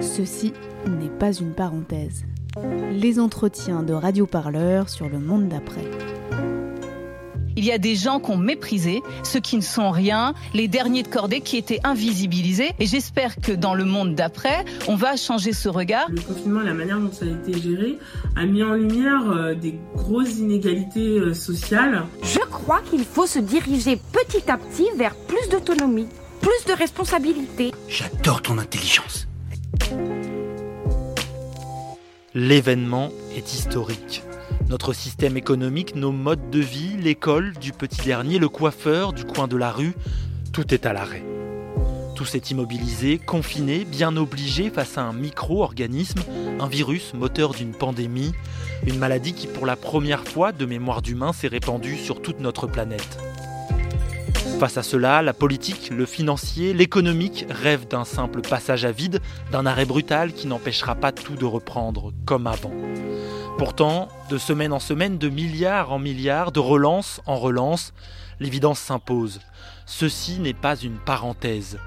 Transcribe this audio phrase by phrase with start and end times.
[0.00, 0.52] Ceci
[0.86, 2.24] n'est pas une parenthèse.
[2.92, 5.84] Les entretiens de Radio Parleur sur le monde d'après.
[7.58, 11.08] Il y a des gens qu'on méprisé, ceux qui ne sont rien, les derniers de
[11.08, 12.72] cordée qui étaient invisibilisés.
[12.78, 16.06] Et j'espère que dans le monde d'après, on va changer ce regard.
[16.10, 17.98] Le confinement, la manière dont ça a été géré,
[18.36, 22.04] a mis en lumière euh, des grosses inégalités euh, sociales.
[22.22, 26.08] Je crois qu'il faut se diriger petit à petit vers plus d'autonomie,
[26.42, 27.72] plus de responsabilité.
[27.88, 29.26] J'adore ton intelligence.
[32.34, 34.22] L'événement est historique.
[34.68, 39.48] Notre système économique, nos modes de vie, l'école, du petit dernier, le coiffeur, du coin
[39.48, 39.94] de la rue,
[40.52, 41.24] tout est à l'arrêt.
[42.14, 46.20] Tout s'est immobilisé, confiné, bien obligé face à un micro-organisme,
[46.60, 48.32] un virus moteur d'une pandémie,
[48.86, 52.66] une maladie qui pour la première fois de mémoire d'humain s'est répandue sur toute notre
[52.66, 53.18] planète.
[54.58, 59.20] Face à cela, la politique, le financier, l'économique rêvent d'un simple passage à vide,
[59.52, 62.72] d'un arrêt brutal qui n'empêchera pas tout de reprendre comme avant.
[63.58, 67.92] Pourtant, de semaine en semaine, de milliards en milliards, de relance en relance,
[68.40, 69.40] l'évidence s'impose.
[69.84, 71.78] Ceci n'est pas une parenthèse.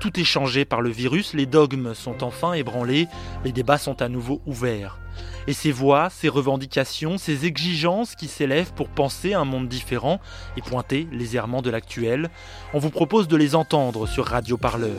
[0.00, 3.08] Tout est changé par le virus, les dogmes sont enfin ébranlés,
[3.44, 4.98] les débats sont à nouveau ouverts.
[5.46, 10.20] Et ces voix, ces revendications, ces exigences qui s'élèvent pour penser un monde différent
[10.56, 12.30] et pointer les errements de l'actuel,
[12.74, 14.96] on vous propose de les entendre sur Radio Parleur.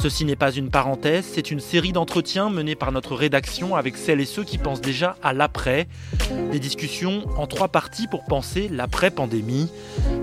[0.00, 4.22] Ceci n'est pas une parenthèse, c'est une série d'entretiens menés par notre rédaction avec celles
[4.22, 5.88] et ceux qui pensent déjà à l'après.
[6.50, 9.70] Des discussions en trois parties pour penser l'après-pandémie.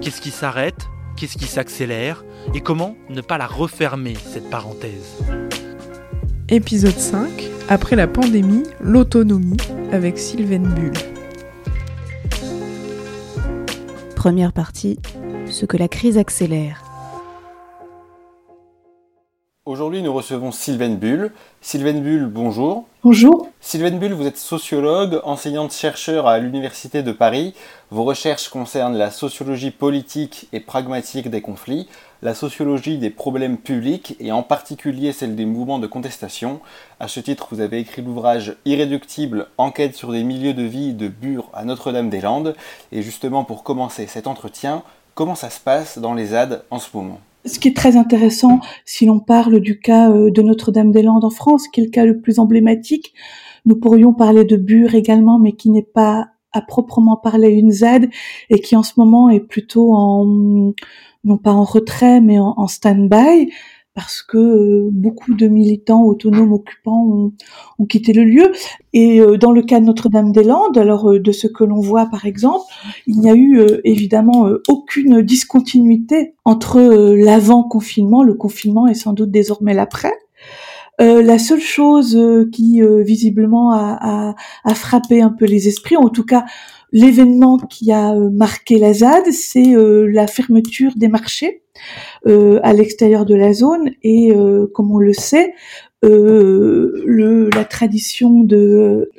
[0.02, 0.88] Qu'est-ce qui s'arrête?
[1.16, 2.24] Qu'est-ce qui s'accélère?
[2.56, 5.22] Et comment ne pas la refermer, cette parenthèse?
[6.50, 7.28] Épisode 5
[7.68, 9.58] Après la pandémie, l'autonomie
[9.92, 10.94] avec Sylvaine Bull.
[14.16, 14.98] Première partie,
[15.48, 16.87] ce que la crise accélère.
[19.68, 21.34] Aujourd'hui, nous recevons Sylvaine Bull.
[21.60, 22.88] Sylvaine Bull, bonjour.
[23.04, 23.50] Bonjour.
[23.60, 27.54] Sylvaine Bull, vous êtes sociologue, enseignante-chercheur à l'Université de Paris.
[27.92, 31.90] Vos recherches concernent la sociologie politique et pragmatique des conflits,
[32.22, 36.62] la sociologie des problèmes publics et en particulier celle des mouvements de contestation.
[37.02, 41.10] À ce titre, vous avez écrit l'ouvrage Irréductible, enquête sur des milieux de vie de
[41.10, 42.56] Bure à Notre-Dame-des-Landes.
[42.94, 46.88] Et justement, pour commencer cet entretien, comment ça se passe dans les ZAD en ce
[46.96, 47.20] moment?
[47.46, 51.68] Ce qui est très intéressant, si l'on parle du cas euh, de Notre-Dame-des-Landes en France,
[51.68, 53.14] qui est le cas le plus emblématique,
[53.66, 58.10] nous pourrions parler de Bure également, mais qui n'est pas à proprement parler une ZAD
[58.50, 60.74] et qui en ce moment est plutôt en,
[61.24, 63.52] non pas en retrait, mais en stand-by
[63.98, 67.34] parce que euh, beaucoup de militants autonomes occupants
[67.80, 68.52] ont, quitté le lieu.
[68.94, 72.26] Et euh, dans le cas de Notre-Dame-des-Landes, alors euh, de ce que l'on voit par
[72.26, 72.66] exemple,
[73.08, 79.74] il n'y a eu évidemment aucune discontinuité entre l'avant-confinement, le confinement et sans doute désormais
[79.74, 80.14] l'après.
[81.00, 82.20] la seule chose
[82.52, 86.46] qui visiblement a, a, frappé un peu les esprits, en tout cas
[86.92, 91.64] l'événement qui a marqué la ZAD, c'est la fermeture des marchés
[92.26, 95.54] euh, à l'extérieur de la zone et euh, comme on le sait,
[96.04, 99.10] euh, la tradition de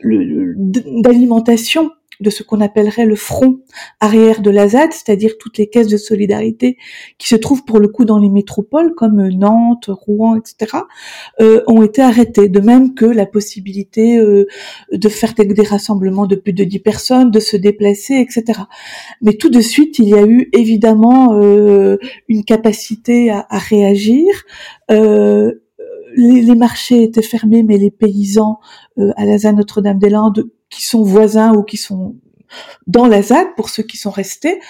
[1.03, 1.91] d'alimentation
[2.21, 3.61] de ce qu'on appellerait le front
[4.01, 6.77] arrière de la ZAD, c'est-à-dire toutes les caisses de solidarité
[7.19, 10.79] qui se trouvent pour le coup dans les métropoles comme Nantes, Rouen, etc.,
[11.41, 12.49] euh, ont été arrêtées.
[12.49, 14.47] De même que la possibilité euh,
[14.93, 18.61] de faire des, rassemblements de plus de 10 personnes, de se déplacer, etc.
[19.23, 21.99] Mais tout de suite, il y a eu évidemment euh,
[22.29, 24.25] une capacité à, à réagir.
[26.17, 28.59] Les, les, marchés étaient fermés, mais les paysans
[28.99, 32.17] euh, à la Notre-Dame-des-Landes qui sont voisins ou qui sont
[32.87, 34.61] dans la ZAD, pour ceux qui sont restés,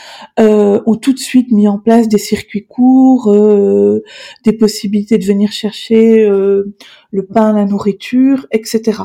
[0.41, 4.03] euh, ont tout de suite mis en place des circuits courts, euh,
[4.44, 6.75] des possibilités de venir chercher euh,
[7.10, 9.03] le pain, la nourriture, etc.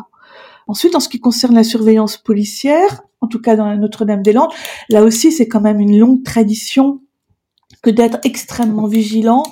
[0.67, 4.51] Ensuite, en ce qui concerne la surveillance policière, en tout cas dans la Notre-Dame-des-Landes,
[4.89, 7.01] là aussi c'est quand même une longue tradition
[7.81, 9.43] que d'être extrêmement vigilant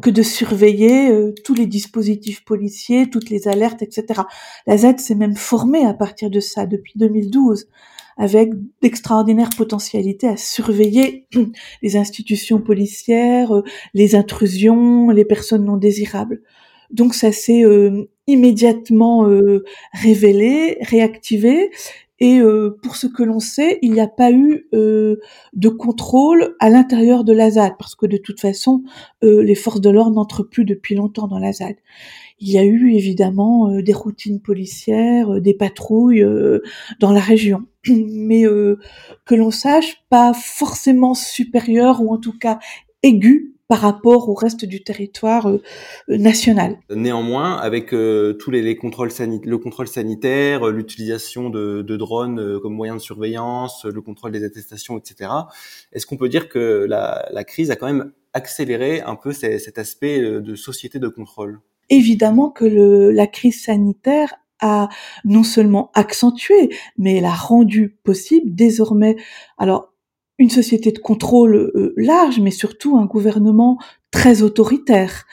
[0.00, 4.22] que de surveiller euh, tous les dispositifs policiers, toutes les alertes, etc.
[4.66, 7.68] La Z s'est même formée à partir de ça depuis 2012
[8.18, 8.50] avec
[8.82, 11.26] d'extraordinaires potentialités à surveiller
[11.82, 13.62] les institutions policières, euh,
[13.94, 16.42] les intrusions, les personnes non désirables.
[16.90, 19.26] Donc ça s'est euh, immédiatement
[19.94, 21.70] révélé, réactivé,
[22.22, 25.16] et euh, pour ce que l'on sait, il n'y a pas eu euh,
[25.54, 28.84] de contrôle à l'intérieur de la ZAD, parce que de toute façon,
[29.24, 31.74] euh, les forces de l'ordre n'entrent plus depuis longtemps dans la ZAD.
[32.38, 36.24] Il y a eu évidemment des routines policières, des patrouilles
[37.00, 42.60] dans la région, mais que l'on sache, pas forcément supérieures ou en tout cas
[43.02, 45.62] aiguës par rapport au reste du territoire euh,
[46.06, 46.76] national.
[46.94, 52.96] Néanmoins, avec tous les, les contrôles le contrôle sanitaire, l'utilisation de, de, drones comme moyen
[52.96, 55.30] de surveillance, le contrôle des attestations, etc.,
[55.94, 59.78] est-ce qu'on peut dire que la, la, crise a quand même accéléré un peu cet
[59.78, 61.60] aspect de société de contrôle?
[61.88, 64.90] Évidemment que le, la crise sanitaire a
[65.24, 69.16] non seulement accentué, mais elle a rendu possible désormais,
[69.56, 69.91] alors
[70.38, 73.78] une société de contrôle euh, large, mais surtout un gouvernement
[74.10, 75.24] très autoritaire.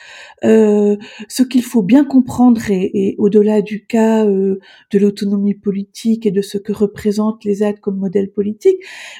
[0.45, 0.95] Euh,
[1.27, 4.59] ce qu'il faut bien comprendre, et, au-delà du cas euh,
[4.91, 8.77] de l'autonomie politique et de ce que représentent les aides comme modèle politique,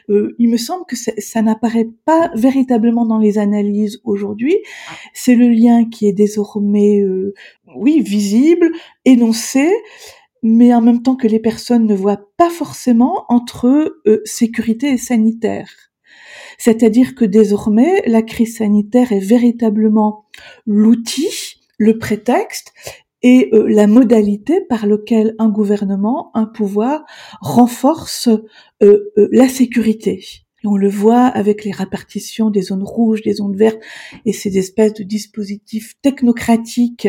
[0.08, 4.58] il me semble que ça n'apparaît pas véritablement dans les analyses aujourd'hui.
[5.14, 7.04] C'est le lien qui est désormais,
[7.76, 8.72] oui, visible,
[9.04, 9.70] énoncé,
[10.44, 14.98] mais en même temps que les personnes ne voient pas forcément entre euh, sécurité et
[14.98, 15.70] sanitaire.
[16.58, 20.26] C'est-à-dire que désormais, la crise sanitaire est véritablement
[20.66, 22.74] l'outil, le prétexte
[23.22, 27.06] et euh, la modalité par lequel un gouvernement, un pouvoir
[27.42, 28.30] renforce
[28.82, 30.24] euh, la sécurité.
[30.66, 33.80] On le voit avec les répartitions des zones rouges, des zones vertes
[34.26, 37.08] et ces espèces de dispositifs technocratiques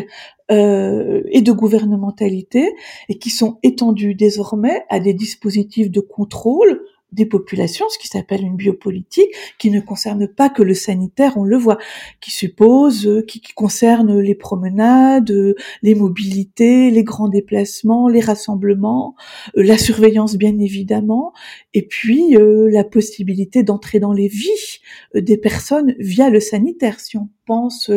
[0.50, 2.72] euh, et de gouvernementalité
[3.08, 6.80] et qui sont étendus désormais à des dispositifs de contrôle
[7.12, 11.44] des populations, ce qui s'appelle une biopolitique, qui ne concerne pas que le sanitaire, on
[11.44, 11.78] le voit,
[12.20, 19.16] qui suppose, euh, qui, concerne les promenades, euh, les mobilités, les grands déplacements, les rassemblements,
[19.56, 21.32] euh, la surveillance bien évidemment,
[21.74, 24.80] et puis la possibilité d'entrer dans les vies
[25.14, 27.90] des personnes via le sanitaire, si on pense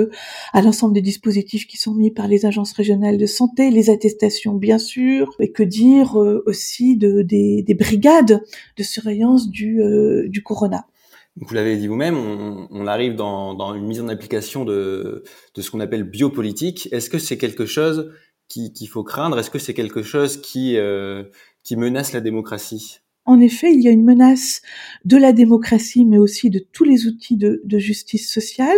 [0.53, 4.55] à l'ensemble des dispositifs qui sont mis par les agences régionales de santé, les attestations
[4.55, 6.15] bien sûr, et que dire
[6.47, 8.41] aussi de, des, des brigades
[8.77, 10.87] de surveillance euh, du corona.
[11.35, 15.23] vous l'avez dit vous-même, on, arrive dans, une mise en application de,
[15.55, 16.89] ce qu'on appelle biopolitique.
[16.91, 18.11] Est-ce que c'est quelque chose
[18.47, 19.37] qu'il faut craindre?
[19.39, 21.23] Est-ce que c'est quelque chose euh,
[21.63, 23.02] qui menace la démocratie?
[23.25, 24.61] En effet, il y a une menace
[25.05, 28.77] de la démocratie, mais aussi de tous les outils de, justice sociale,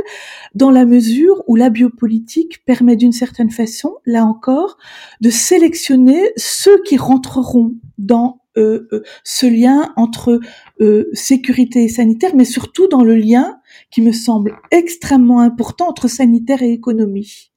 [0.54, 4.78] dans la mesure où la biopolitique permet d'une certaine façon, là encore,
[5.22, 10.40] de sélectionner ceux qui rentreront dans euh, euh, ce lien entre
[10.80, 13.60] euh, sécurité et sanitaire, mais surtout dans le lien
[13.92, 17.52] qui me semble extrêmement important entre sanitaire et économie.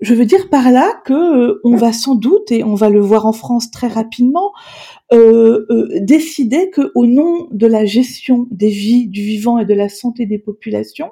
[0.00, 3.00] Je veux dire par là que euh, on va sans doute, et on va le
[3.00, 4.52] voir en France très rapidement,
[5.12, 9.74] euh, euh, décider que au nom de la gestion des vies du vivant et de
[9.74, 11.10] la santé des populations,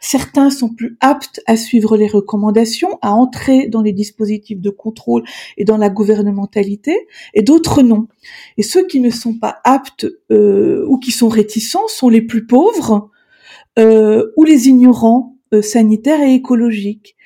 [0.00, 5.24] certains sont plus aptes à suivre les recommandations, à entrer dans les dispositifs de contrôle
[5.56, 8.06] et dans la gouvernementalité, et d'autres non.
[8.56, 13.10] Et ceux qui ne sont pas aptes ou qui sont réticents sont les plus pauvres
[13.78, 17.16] ou les ignorants sanitaires et écologiques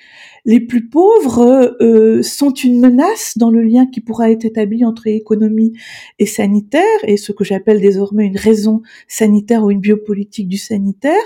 [0.44, 5.06] les plus pauvres euh, sont une menace dans le lien qui pourra être établi entre
[5.06, 5.72] économie
[6.18, 11.22] et sanitaire, et ce que j'appelle désormais une raison sanitaire ou une biopolitique du sanitaire,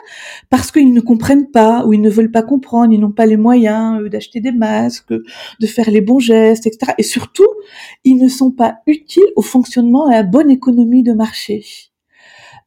[0.51, 3.37] parce qu'ils ne comprennent pas ou ils ne veulent pas comprendre, ils n'ont pas les
[3.37, 6.93] moyens euh, d'acheter des masques, de faire les bons gestes, etc.
[6.99, 7.49] Et surtout,
[8.05, 11.88] ils ne sont pas utiles au fonctionnement à la bonne économie de marché.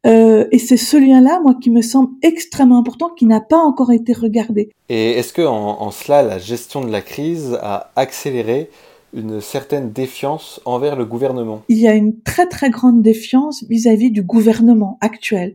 [0.05, 3.91] Euh, et c'est ce lien-là, moi, qui me semble extrêmement important, qui n'a pas encore
[3.91, 4.71] été regardé.
[4.89, 8.69] Et est-ce que en, cela, la gestion de la crise a accéléré
[9.13, 11.61] une certaine défiance envers le gouvernement?
[11.69, 15.53] Il y a une très très grande défiance vis-à-vis du gouvernement actuel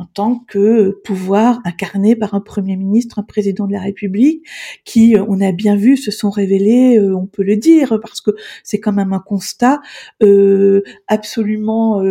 [0.00, 4.46] en tant que pouvoir incarné par un Premier ministre, un président de la République,
[4.86, 8.22] qui, euh, on a bien vu, se sont révélés, euh, on peut le dire, parce
[8.22, 8.30] que
[8.64, 9.82] c'est quand même un constat
[10.22, 12.02] euh, absolument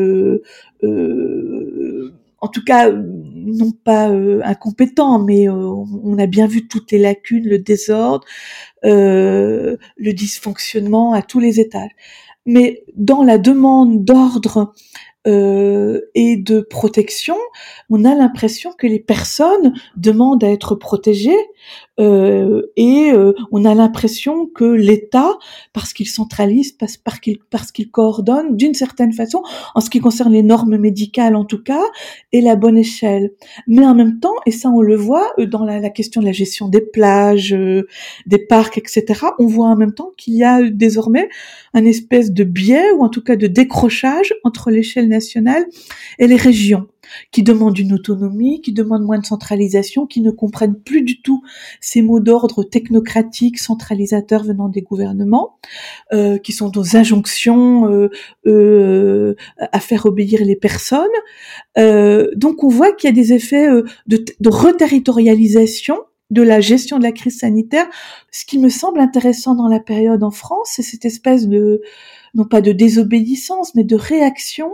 [2.42, 7.48] en tout cas non pas euh, incompétent, mais on a bien vu toutes les lacunes,
[7.48, 8.26] le désordre,
[8.84, 11.92] le dysfonctionnement à tous les étages.
[12.46, 14.74] Mais dans la demande d'ordre
[15.28, 17.38] euh, et de protection,
[17.90, 21.38] on a l'impression que les personnes demandent à être protégées
[22.00, 25.38] euh, et euh, on a l'impression que l'État,
[25.74, 29.44] parce qu'il centralise, parce, qu'il coordonne d'une certaine façon,
[29.76, 31.84] en ce qui concerne les normes médicales en tout cas,
[32.32, 33.32] est la bonne échelle.
[33.68, 36.70] Mais en même temps, et ça on le voit dans la, question de la gestion
[36.70, 37.56] des plages,
[38.26, 41.30] des parcs, etc., on voit en même temps qu'il y a désormais
[41.74, 45.66] un espèce de biais ou en tout cas de décrochage entre l'échelle nationale
[46.18, 46.88] et les régions.
[47.32, 51.44] Qui demandent une autonomie, qui demandent moins de centralisation, qui ne comprennent plus du tout
[51.82, 55.58] ces mots d'ordre technocratiques, centralisateurs venant des gouvernements,
[56.14, 58.10] euh, qui sont aux injonctions euh,
[58.46, 61.08] euh, à faire obéir les personnes.
[61.76, 63.68] donc on voit qu'il y a des effets
[64.08, 65.98] de, de reterritorialisation
[66.30, 67.88] de la gestion de la crise sanitaire.
[68.32, 71.82] Ce qui me semble intéressant dans la période en France, c'est cette espèce de,
[72.36, 74.72] non pas de désobéissance, mais de réaction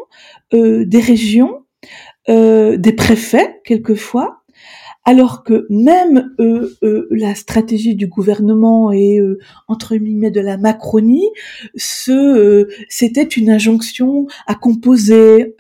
[0.54, 1.64] euh, des régions,
[2.30, 4.44] euh, des préfets quelquefois,
[5.06, 10.58] alors que même euh, euh, la stratégie du gouvernement et euh, entre guillemets de la
[10.58, 11.30] Macronie,
[11.76, 15.56] ce c'était une injonction à composer,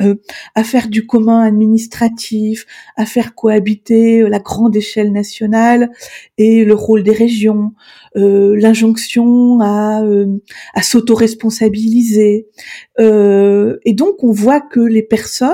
[0.55, 2.65] à faire du commun administratif,
[2.97, 5.91] à faire cohabiter la grande échelle nationale
[6.39, 7.73] et le rôle des régions,
[8.15, 10.01] l'injonction à,
[10.73, 12.47] à s'auto-responsabiliser.
[12.99, 15.49] et donc on voit que les personnes,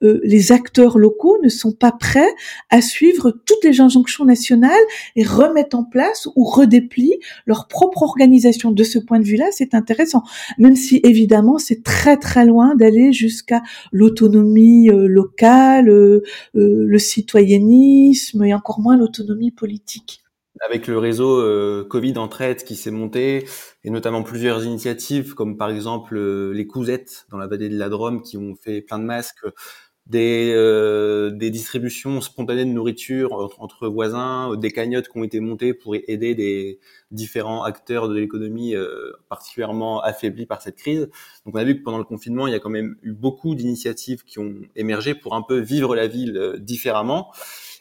[0.00, 2.34] les acteurs locaux ne sont pas prêts
[2.70, 4.72] à suivre toutes les injonctions nationales
[5.16, 8.70] et remettent en place ou redéplient leur propre organisation.
[8.70, 10.22] De ce point de vue-là, c'est intéressant,
[10.58, 16.22] même si évidemment c'est très très loin d'aller jusqu'à l'autonomie euh, locale, euh,
[16.56, 20.23] euh, le citoyennisme et encore moins l'autonomie politique
[20.66, 23.46] avec le réseau Covid en traite qui s'est monté,
[23.84, 28.22] et notamment plusieurs initiatives, comme par exemple les Cousettes dans la vallée de la Drôme,
[28.22, 29.44] qui ont fait plein de masques
[30.06, 35.72] des, euh, des distributions spontanées de nourriture entre, voisins, des cagnottes qui ont été montées
[35.72, 36.78] pour aider des
[37.10, 41.08] différents acteurs de l'économie euh, particulièrement affaiblis par cette crise.
[41.46, 43.54] Donc on a vu que pendant le confinement, il y a quand même eu beaucoup
[43.54, 47.32] d'initiatives qui ont émergé pour un peu vivre la ville euh, différemment.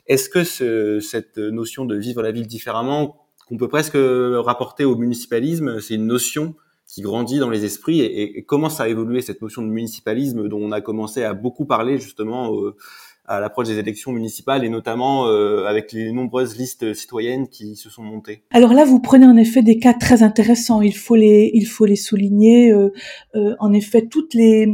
[0.07, 4.95] Est-ce que ce, cette notion de vivre la ville différemment, qu'on peut presque rapporter au
[4.95, 6.55] municipalisme, c'est une notion
[6.87, 10.47] qui grandit dans les esprits et, et, comment ça a évolué cette notion de municipalisme
[10.47, 12.75] dont on a commencé à beaucoup parler justement euh,
[13.25, 17.89] à l'approche des élections municipales et notamment euh, avec les nombreuses listes citoyennes qui se
[17.89, 18.43] sont montées.
[18.51, 20.81] Alors là, vous prenez en effet des cas très intéressants.
[20.81, 22.71] Il faut les, il faut les souligner.
[22.71, 22.91] Euh,
[23.35, 24.67] euh, en effet, toutes les,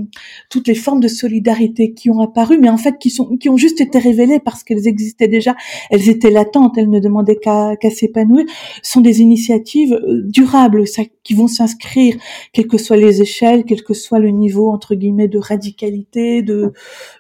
[0.50, 3.58] toutes les formes de solidarité qui ont apparu, mais en fait qui sont, qui ont
[3.58, 5.56] juste été révélées parce qu'elles existaient déjà.
[5.92, 6.76] Elles étaient latentes.
[6.78, 8.46] Elles ne demandaient qu'à qu'à s'épanouir.
[8.82, 12.16] Sont des initiatives euh, durables, ça, qui vont s'inscrire,
[12.52, 16.74] quelles que soient les échelles, quel que soit le niveau entre guillemets de radicalité, de,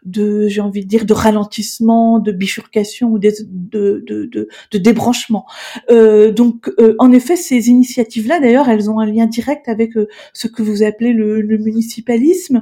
[0.06, 5.46] de, j'ai envie de dire, de ralentissement, de bifurcation ou de, de, de, de débranchement.
[5.90, 10.08] Euh, donc, euh, en effet, ces initiatives-là, d'ailleurs, elles ont un lien direct avec euh,
[10.34, 12.62] ce que vous appelez le, le, municipalisme.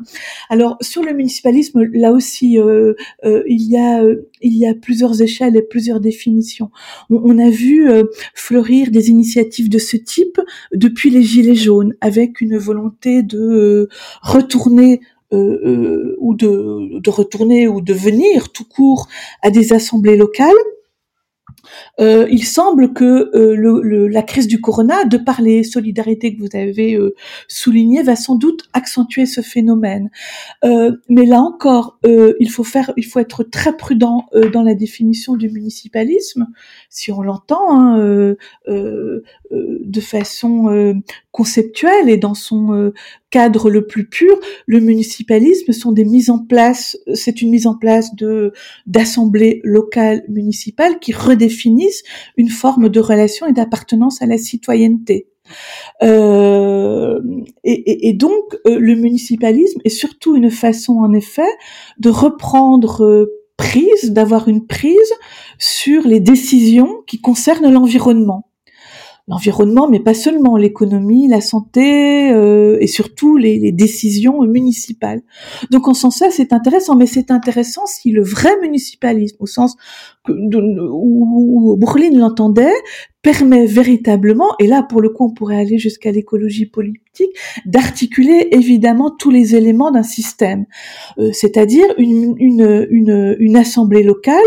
[0.50, 4.04] Alors, sur le municipalisme, là aussi, euh, il y a
[4.42, 6.70] il y a plusieurs échelles et plusieurs définitions.
[7.10, 7.90] On, on a vu
[8.34, 10.40] fleurir des initiatives de ce type
[10.74, 13.90] depuis les Gilets jaunes, avec une volonté de
[14.22, 15.02] retourner
[15.34, 19.08] euh, euh, ou de, de retourner ou de venir tout court
[19.42, 20.56] à des assemblées locales
[22.00, 26.42] euh, il semble que euh, le, la crise du corona, de par les solidarités que
[26.42, 27.16] vous avez euh,
[27.48, 30.10] soulignées, va sans doute accentuer ce phénomène.
[30.64, 32.00] Euh, mais là encore,
[32.40, 36.48] il faut faire, il faut être très prudent dans la définition du municipalisme,
[36.90, 38.36] si on l'entend hein,
[38.68, 42.92] de façon conceptuelle et dans son
[43.30, 47.76] cadre le plus pur, le municipalisme sont des mises en place, c'est une mise en
[47.76, 48.54] place de
[48.86, 52.04] d'assemblées locales municipales qui redéfinissent
[52.38, 55.28] une forme de relation et d'appartenance à la citoyenneté.
[56.04, 57.20] Euh,
[57.64, 61.48] et, donc euh, le municipalisme est surtout une façon en effet
[62.00, 65.14] de reprendre euh, prise, d'avoir une prise
[65.58, 68.50] sur les décisions qui concernent l'environnement
[69.28, 75.22] l'environnement, mais pas seulement l'économie, la santé euh, et surtout les, décisions municipales.
[75.72, 79.76] Donc en sens ça, c'est intéressant, mais c'est intéressant si le vrai municipalisme, au sens
[80.30, 81.78] où, où
[82.14, 82.72] l'entendait,
[83.22, 87.32] permet véritablement, et là pour le coup on pourrait aller jusqu'à l'écologie politique,
[87.66, 90.66] d'articuler évidemment tous les éléments d'un système,
[91.18, 94.38] euh, c'est-à-dire une, une, une, assemblée locale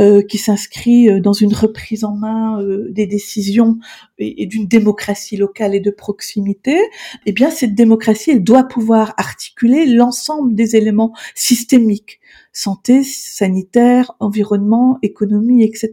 [0.00, 3.78] euh, qui s'inscrit euh, dans une reprise en main euh, des décisions
[4.18, 6.78] et, d'une démocratie locale et de proximité,
[7.26, 12.20] eh bien cette démocratie elle doit pouvoir articuler l'ensemble des éléments systémiques
[12.54, 15.90] santé, sanitaire, environnement, économie, etc.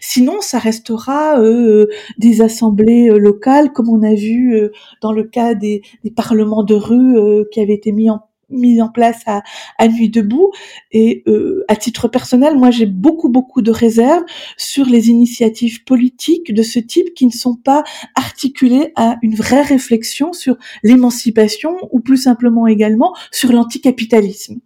[0.00, 1.86] Sinon, ça restera euh,
[2.18, 6.62] des assemblées euh, locales, comme on a vu euh, dans le cas des, des parlements
[6.62, 7.16] de rue
[7.50, 9.42] qui avaient été mis en mis en place à,
[9.78, 10.52] à Nuit debout.
[10.92, 11.24] Et
[11.68, 14.24] à titre personnel, moi j'ai beaucoup beaucoup de réserves
[14.56, 17.84] sur les initiatives politiques de ce type qui ne sont pas
[18.14, 24.60] articulées à une vraie réflexion sur l'émancipation ou plus simplement également sur l'anticapitalisme.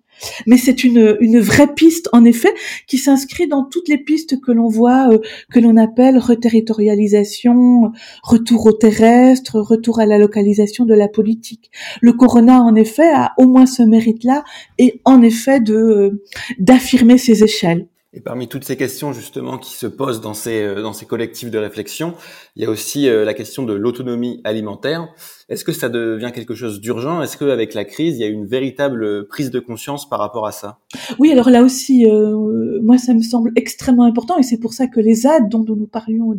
[0.47, 2.53] Mais c'est une, une vraie piste, en effet,
[2.87, 5.19] qui s'inscrit dans toutes les pistes que l'on voit, euh,
[5.53, 11.71] que l'on appelle reterritorialisation, retour au terrestre, retour à la localisation de la politique.
[12.01, 14.45] Le corona, en effet, a au moins ce mérite-là,
[14.79, 16.23] et en effet de
[16.59, 17.87] d'affirmer ses échelles.
[18.13, 21.51] Et parmi toutes ces questions justement qui se posent dans ces, euh, dans ces collectifs
[21.51, 22.15] de réflexion,
[22.61, 25.09] il y a aussi euh, la question de l'autonomie alimentaire.
[25.49, 27.23] Est-ce que ça devient quelque chose d'urgent?
[27.23, 30.53] Est-ce qu'avec la crise, il y a une véritable prise de conscience par rapport à
[30.53, 30.79] ça?
[31.19, 34.89] Oui, alors là aussi, euh, moi, ça me semble extrêmement important et c'est pour ça
[34.89, 36.37] que les aides dont nous parlions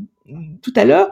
[0.62, 1.12] tout à l'heure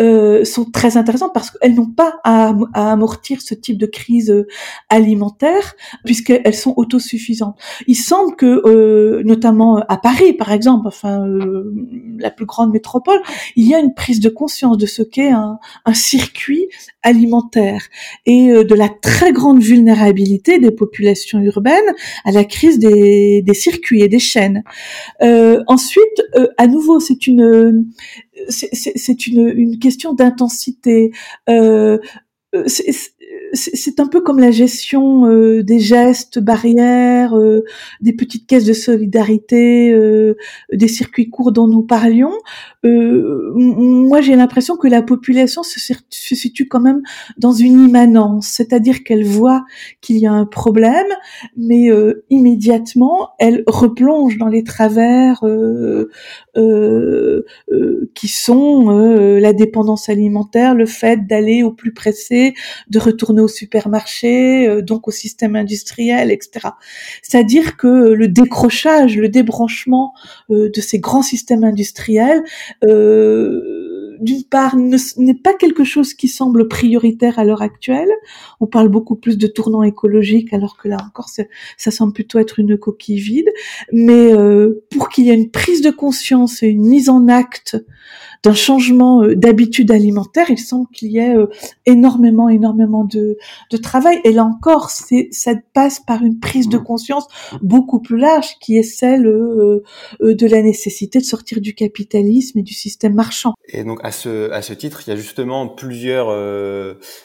[0.00, 4.46] euh, sont très intéressantes parce qu'elles n'ont pas à, amortir ce type de crise euh,
[4.88, 7.56] alimentaire puisqu'elles sont autosuffisantes.
[7.86, 11.72] Il semble que, euh, notamment à Paris par exemple, enfin euh,
[12.18, 13.20] la plus grande métropole,
[13.56, 15.58] il y a une prise de conscience de ce qu'est un,
[15.92, 16.68] circuit
[17.02, 17.82] alimentaire
[18.26, 24.02] et euh, de la très grande vulnérabilité des populations urbaines à la crise des, circuits
[24.02, 24.62] et des chaînes.
[25.20, 26.22] ensuite,
[26.58, 27.86] à nouveau, c'est une
[28.48, 31.10] c'est une, question d'intensité.
[31.48, 31.98] Euh,
[33.52, 37.64] c'est un peu comme la gestion euh, des gestes barrières, euh,
[38.00, 40.36] des petites caisses de solidarité, euh,
[40.72, 42.32] des circuits courts dont nous parlions.
[42.84, 47.02] moi, j'ai l'impression que la population se, se, situe quand même
[47.36, 49.64] dans une immanence, c'est-à-dire qu'elle voit
[50.00, 51.06] qu'il y a un problème,
[51.56, 51.88] mais
[52.30, 55.42] immédiatement, elle replonge dans les travers
[58.14, 58.88] qui sont
[59.40, 62.54] la dépendance alimentaire, le fait d'aller au plus pressé,
[62.88, 66.68] de retourner au supermarché, euh, donc au système industriel, etc.
[67.22, 70.12] C'est-à-dire que le décrochage, le débranchement
[70.50, 72.42] euh, de ces grands systèmes industriels,
[72.84, 78.08] euh, d'une part, n'est pas quelque chose qui semble prioritaire à l'heure actuelle.
[78.60, 82.58] On parle beaucoup plus de tournant écologique, alors que là encore, ça semble plutôt être
[82.58, 83.50] une coquille vide.
[83.92, 84.32] Mais
[84.90, 87.76] pour qu'il y ait une prise de conscience et une mise en acte
[88.46, 91.48] d'un changement euh, d'habitude alimentaire, il semble qu'il y ait euh,
[91.84, 93.38] énormément, énormément de,
[93.72, 94.20] de travail.
[94.22, 97.26] Et là encore, c'est, ça passe par une prise de conscience
[97.60, 99.82] beaucoup plus large, qui est celle euh,
[100.20, 103.54] de la nécessité de sortir du capitalisme et du système marchand.
[103.68, 106.28] Et donc à ce à ce titre, il y a justement plusieurs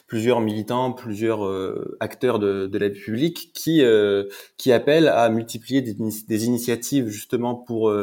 [0.07, 1.41] plusieurs militants, plusieurs
[1.99, 3.83] acteurs de, de la vie publique qui
[4.57, 5.95] qui appellent à multiplier des,
[6.27, 7.93] des initiatives justement pour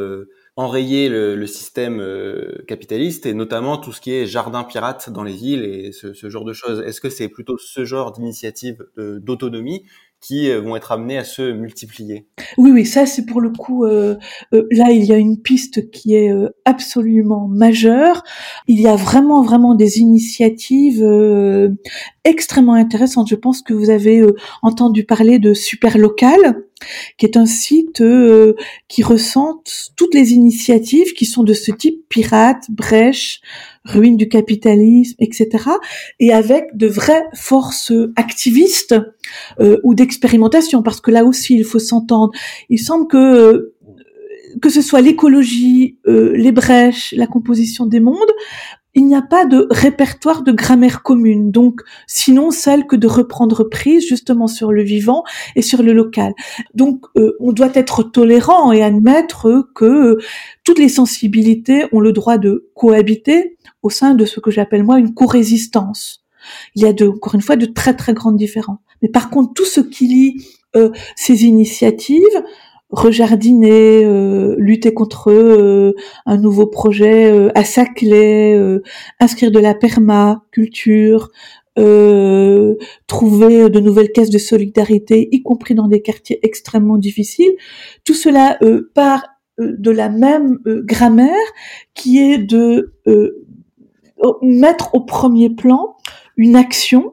[0.58, 5.44] enrayer le, système euh, capitaliste et notamment tout ce qui est jardin pirate dans les
[5.44, 6.80] îles et ce, ce genre de choses.
[6.80, 9.84] Est-ce que c'est plutôt ce genre d'initiative d'autonomie
[10.20, 12.26] qui euh, vont être amenés à se multiplier.
[12.56, 13.84] Oui, oui, ça c'est pour le coup.
[13.84, 14.16] Euh,
[14.52, 18.24] euh, là, il y a une piste qui est euh, absolument majeure.
[18.66, 21.04] Il y a vraiment, vraiment des initiatives
[22.24, 23.28] extrêmement intéressantes.
[23.28, 24.24] Je pense que vous avez
[24.62, 26.64] entendu parler de Super Local,
[27.16, 28.02] qui est un site
[28.88, 33.40] qui ressente toutes les initiatives qui sont de ce type pirate, brèche,
[33.88, 35.48] ruine du capitalisme, etc.
[36.20, 38.94] Et avec de vraies forces activistes
[39.60, 42.32] euh, ou d'expérimentation, parce que là aussi il faut s'entendre.
[42.68, 43.74] Il semble que euh,
[44.62, 48.32] que ce soit l'écologie, euh, les brèches, la composition des mondes,
[48.98, 53.64] il n'y a pas de répertoire de grammaire commune, donc sinon celle que de reprendre
[53.64, 55.24] prise justement sur le vivant
[55.56, 56.32] et sur le local.
[56.74, 57.06] Donc
[57.40, 60.18] on doit être tolérant et admettre que
[60.64, 64.98] toutes les sensibilités ont le droit de cohabiter au sein de ce que j'appelle moi
[64.98, 66.24] une co-résistance.
[66.74, 68.78] Il y a de, encore une fois de très très grandes différences.
[69.02, 72.22] Mais par contre, tout ce qui lie euh, ces initiatives,
[72.90, 75.94] rejardiner, euh, lutter contre euh,
[76.26, 78.82] un nouveau projet euh, à Saclay, euh,
[79.20, 81.30] inscrire de la permaculture,
[83.06, 87.52] trouver de nouvelles caisses de solidarité, y compris dans des quartiers extrêmement difficiles.
[88.02, 88.58] Tout cela
[88.94, 89.24] part
[89.58, 91.36] de la même grammaire
[91.94, 92.96] qui est de
[94.42, 95.94] mettre au premier plan
[96.36, 97.12] une action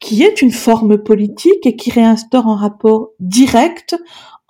[0.00, 3.96] qui est une forme politique et qui réinstaure un rapport direct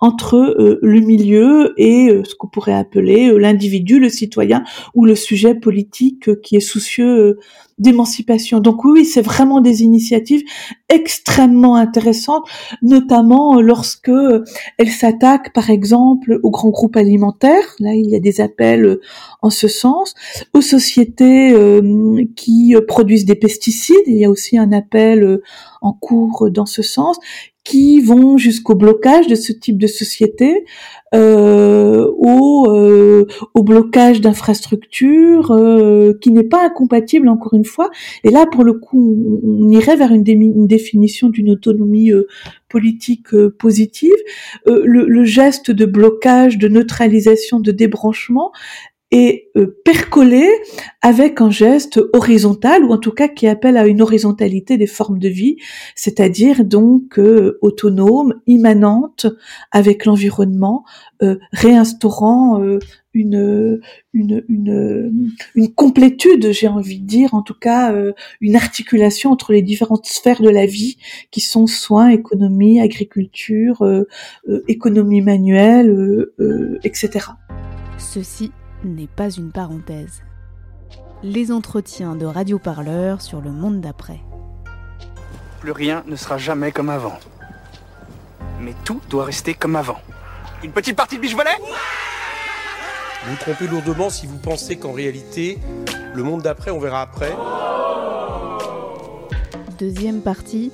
[0.01, 4.63] entre euh, le milieu et euh, ce qu'on pourrait appeler euh, l'individu, le citoyen
[4.95, 7.37] ou le sujet politique qui est soucieux
[7.77, 8.59] d'émancipation.
[8.59, 10.41] Donc oui, c'est vraiment des initiatives
[10.89, 12.47] extrêmement intéressantes,
[12.81, 14.11] notamment lorsque
[14.77, 17.75] elles s'attaquent, par exemple, aux grands groupes alimentaires.
[17.79, 18.99] Là, il y a des appels
[19.41, 20.13] en ce sens.
[20.53, 21.55] Aux sociétés
[22.35, 25.39] qui produisent des pesticides, il y a aussi un appel
[25.81, 27.17] en cours dans ce sens
[27.63, 30.65] qui vont jusqu'au blocage de ce type de société,
[31.13, 37.91] euh, au, euh, au, blocage d'infrastructures, euh, qui n'est pas incompatible encore une fois.
[38.23, 42.27] Et là, pour le coup, on, irait vers une, définition d'une autonomie euh,
[42.67, 44.15] politique euh, positive.
[44.65, 48.51] Le, le, geste de blocage, de neutralisation, de débranchement
[49.11, 50.49] et euh, percolé
[51.01, 55.19] avec un geste horizontal ou en tout cas qui appelle à une horizontalité des formes
[55.19, 55.57] de vie,
[55.95, 59.25] c'est-à-dire donc euh, autonome, immanente
[59.71, 60.85] avec l'environnement,
[61.21, 62.61] euh, réinstaurant
[63.13, 63.81] une,
[64.13, 67.93] une, une, une complétude, j'ai envie de dire, en tout cas
[68.39, 70.97] une articulation entre les différentes sphères de la vie
[71.29, 73.85] qui sont soins, économie, agriculture,
[74.67, 76.27] économie manuelle,
[76.83, 77.27] etc.
[77.97, 78.51] Ceci
[78.83, 80.23] n'est pas une parenthèse.
[81.23, 84.19] Les entretiens de Radio Parleur sur le monde d'après.
[85.59, 87.19] Plus rien ne sera jamais comme avant.
[88.59, 89.99] Mais tout doit rester comme avant.
[90.63, 91.57] Une petite partie de biche volet
[93.25, 95.59] Vous vous trompez lourdement si vous pensez qu'en réalité,
[96.13, 97.35] le monde d'après, on verra après.
[99.77, 100.71] Deuxième partie,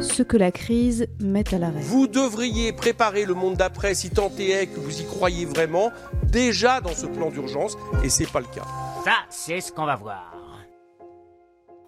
[0.00, 1.80] ce que la crise met à l'arrêt.
[1.80, 5.90] Vous devriez préparer le monde d'après si tant est que vous y croyez vraiment,
[6.30, 8.66] déjà dans ce plan d'urgence, et c'est pas le cas.
[9.04, 10.34] Ça, c'est ce qu'on va voir.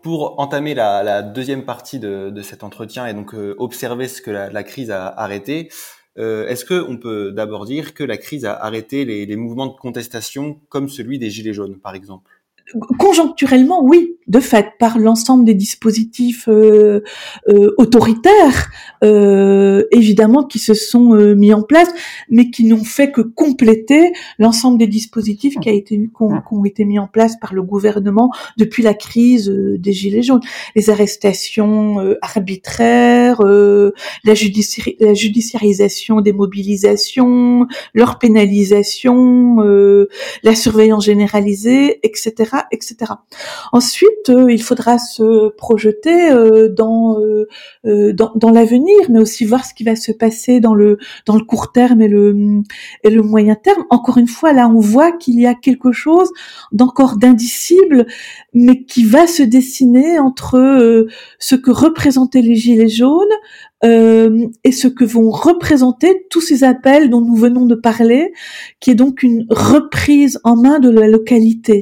[0.02, 4.62] Pour entamer la, deuxième partie de, cet entretien et donc euh, observer ce que la,
[4.62, 5.70] crise a arrêté,
[6.18, 10.60] euh, est-ce qu'on peut d'abord dire que la crise a arrêté les mouvements de contestation
[10.68, 12.40] comme celui des Gilets jaunes, par exemple?
[12.98, 17.02] Conjoncturellement, oui, de fait, par l'ensemble des dispositifs euh,
[17.48, 18.70] euh, autoritaires,
[19.04, 21.88] euh, évidemment, qui se sont mis en place,
[22.28, 26.84] mais qui n'ont fait que compléter l'ensemble des dispositifs qui, a été, qui, ont, été
[26.84, 30.42] mis en place par le gouvernement depuis la crise des Gilets jaunes.
[30.76, 33.90] Les arrestations arbitraires, la,
[34.24, 39.56] la, judiciarisation des mobilisations, leur pénalisation,
[40.42, 43.12] la surveillance généralisée, etc etc.
[43.72, 49.64] Ensuite, euh, il faudra se projeter euh, dans, euh, dans, dans l'avenir, mais aussi voir
[49.64, 52.62] ce qui va se passer dans le dans le court terme et le
[53.04, 53.84] et le moyen terme.
[53.90, 56.30] Encore une fois, là, on voit qu'il y a quelque chose
[56.72, 58.06] d'encore d'indicible,
[58.52, 61.06] mais qui va se dessiner entre
[61.38, 63.26] ce que représentaient les gilets jaunes,
[63.84, 68.32] euh, et ce que vont représenter tous ces appels dont nous venons de parler,
[68.78, 71.80] qui est donc une reprise en main de la localité,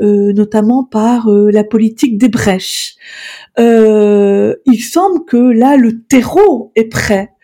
[0.00, 2.96] euh, notamment par euh, la politique des brèches.
[3.58, 7.35] il semble que là, le terreau est prêt.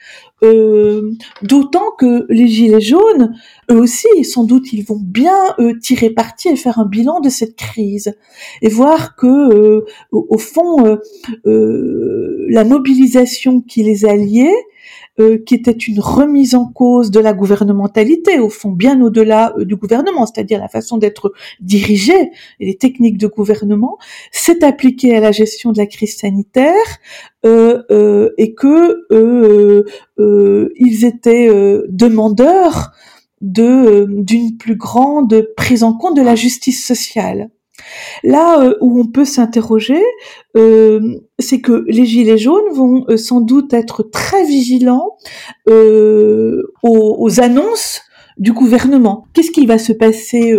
[0.45, 3.35] Euh, d'autant que les gilets jaunes,
[3.71, 7.29] eux aussi, sans doute, ils vont bien euh, tirer parti et faire un bilan de
[7.29, 8.15] cette crise
[8.61, 10.99] et voir que, euh, au, fond,
[11.45, 14.55] la mobilisation qui les alliait
[15.21, 19.67] euh, qui était une remise en cause de la gouvernementalité, au fond bien au-delà euh,
[19.67, 22.15] du gouvernement, c'est-à-dire la façon d'être dirigé
[22.61, 23.99] et les techniques de gouvernement,
[24.31, 26.73] s'est appliquée à la gestion de la crise sanitaire
[27.45, 29.05] euh, et que
[30.79, 31.49] ils étaient
[31.91, 32.93] demandeurs
[33.43, 37.51] de d'une plus grande prise en compte de la justice sociale.
[38.23, 40.03] Là euh, où on peut s'interroger,
[40.57, 41.01] euh,
[41.39, 45.17] c'est que les gilets jaunes vont euh, sans doute être très vigilants
[46.83, 48.03] aux, annonces
[48.39, 49.27] du gouvernement.
[49.33, 50.55] Qu'est-ce qui va se passer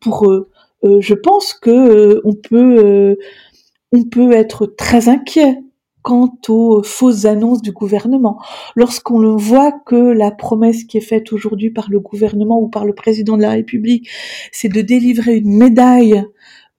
[0.00, 0.50] pour eux?
[0.82, 5.58] Je pense que on peut être très inquiet
[6.02, 8.40] quant aux fausses annonces du gouvernement.
[8.76, 12.94] Lorsqu'on voit que la promesse qui est faite aujourd'hui par le gouvernement ou par le
[12.94, 14.08] président de la République,
[14.50, 16.24] c'est de délivrer une médaille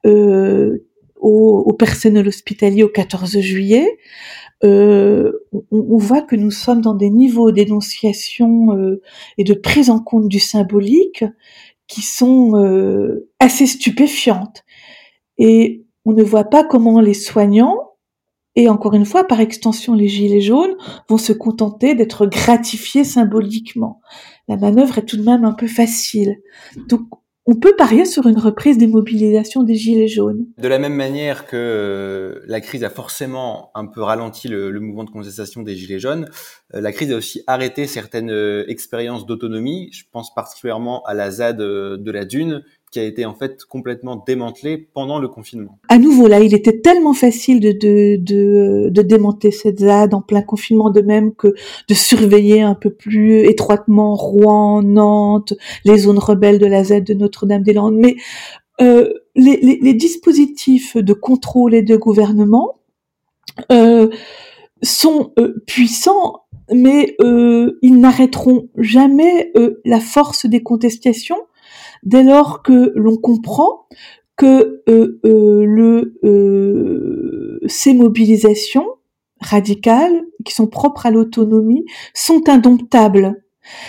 [0.05, 0.85] euh,
[1.15, 3.99] au, personnel hospitalier au 14 juillet,
[4.63, 5.31] euh,
[5.71, 9.01] on, voit que nous sommes dans des niveaux d'énonciation euh,
[9.37, 11.23] et de prise en compte du symbolique
[11.87, 12.53] qui sont
[13.39, 14.63] assez stupéfiantes.
[15.37, 17.89] Et on ne voit pas comment les soignants,
[18.55, 20.75] et encore une fois, par extension, les gilets jaunes,
[21.07, 24.01] vont se contenter d'être gratifiés symboliquement.
[24.47, 26.37] La manœuvre est tout de même un peu facile.
[26.89, 27.01] Donc,
[27.49, 30.45] on peut parier sur une reprise des mobilisations des Gilets jaunes.
[30.59, 35.03] De la même manière que euh, la crise a forcément un peu ralenti le, mouvement
[35.03, 36.29] de contestation des Gilets jaunes,
[36.75, 39.89] euh, la crise a aussi arrêté certaines euh, expériences d'autonomie.
[39.91, 44.23] Je pense particulièrement à la ZAD de la Dune, qui a été en fait complètement
[44.25, 45.77] démantelé pendant le confinement.
[45.89, 50.21] À nouveau, là, il était tellement facile de, de, de, de démonter cette ZAD en
[50.21, 51.53] plein confinement, de même que
[51.87, 55.53] de surveiller un peu plus étroitement Rouen, Nantes,
[55.85, 57.95] les zones rebelles de la ZAD de Notre-Dame-des-Landes.
[57.95, 58.15] Mais
[58.81, 62.79] euh, les, les, les, dispositifs de contrôle et de gouvernement
[63.71, 64.09] euh,
[64.81, 65.33] sont
[65.67, 69.51] puissants, mais ils n'arrêteront jamais
[69.83, 71.39] la force des contestations
[72.03, 73.87] dès lors que l'on comprend
[74.37, 76.13] que le,
[77.67, 78.87] ces mobilisations
[79.41, 83.41] radicales qui sont propres à l'autonomie sont indomptables.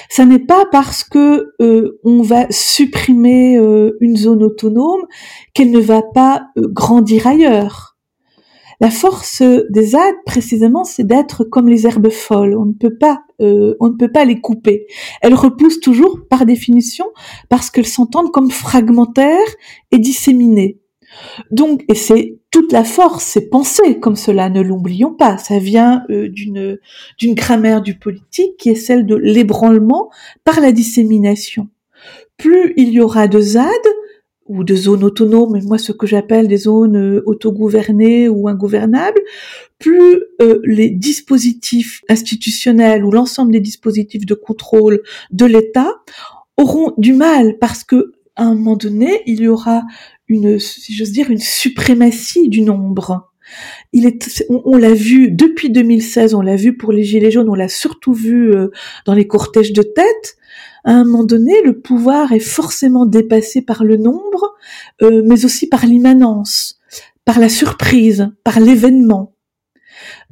[0.09, 5.07] Ça n'est pas parce que euh, on va supprimer euh, une zone autonome
[5.55, 7.90] qu'elle ne va pas euh, grandir ailleurs.
[8.81, 12.57] La force des ZAD, précisément, c'est d'être comme les herbes folles.
[12.57, 14.87] On ne peut pas, on ne peut pas les couper.
[15.21, 17.05] Elles repoussent toujours, par définition,
[17.51, 19.37] parce qu'elles s'entendent comme fragmentaires
[19.91, 20.79] et disséminées.
[21.51, 25.39] Donc, et c'est toute la force, c'est penser comme cela, ne l'oublions pas.
[25.39, 26.79] Ça vient euh, d'une
[27.19, 30.11] d'une grammaire du politique qui est celle de l'ébranlement
[30.45, 31.69] par la dissémination.
[32.37, 33.67] Plus il y aura de ZAD
[34.51, 39.21] ou de zones autonomes, moi ce que j'appelle des zones euh, autogouvernées ou ingouvernables,
[39.79, 45.95] plus euh, les dispositifs institutionnels ou l'ensemble des dispositifs de contrôle de l'État
[46.57, 49.83] auront du mal parce que à un moment donné, il y aura
[50.27, 53.31] une, si j'ose dire, une suprématie du nombre.
[53.93, 57.55] Il est, on, l'a vu depuis 2016, on l'a vu pour les gilets jaunes, on
[57.55, 58.69] l'a surtout vu euh,
[59.07, 60.37] dans les cortèges de tête.
[60.85, 64.55] À un moment donné, le pouvoir est forcément dépassé par le nombre,
[65.03, 66.79] euh, mais aussi par l'immanence,
[67.25, 69.35] par la surprise, par l'événement,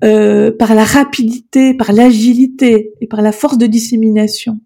[0.05, 4.61] euh, par la rapidité, par l'agilité et par la force de dissémination.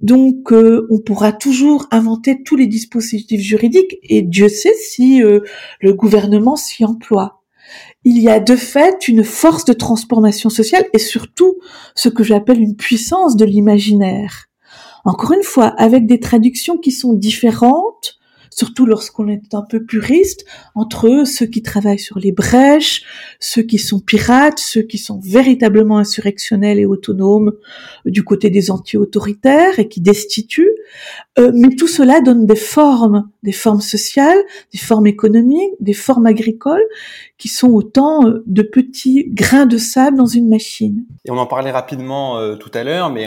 [0.00, 5.92] Donc, euh, on pourra toujours inventer tous les dispositifs juridiques, et Dieu sait si le
[5.92, 7.40] gouvernement s'y emploie.
[8.04, 11.58] Il y a de fait une force de transformation sociale et surtout
[11.94, 14.48] ce que j'appelle une puissance de l'imaginaire.
[15.04, 18.18] Encore une fois, avec des traductions qui sont différentes,
[18.54, 23.02] surtout lorsqu'on est un peu puriste, entre ceux qui travaillent sur les brèches,
[23.40, 27.52] ceux qui sont pirates, ceux qui sont véritablement insurrectionnels et autonomes
[28.04, 30.70] du côté des anti-autoritaires et qui destituent.
[31.38, 34.38] Euh, mais tout cela donne des formes, des formes sociales,
[34.72, 36.84] des formes économiques, des formes agricoles,
[37.38, 41.04] qui sont autant euh, de petits grains de sable dans une machine.
[41.24, 43.26] Et on en parlait rapidement euh, tout à l'heure, mais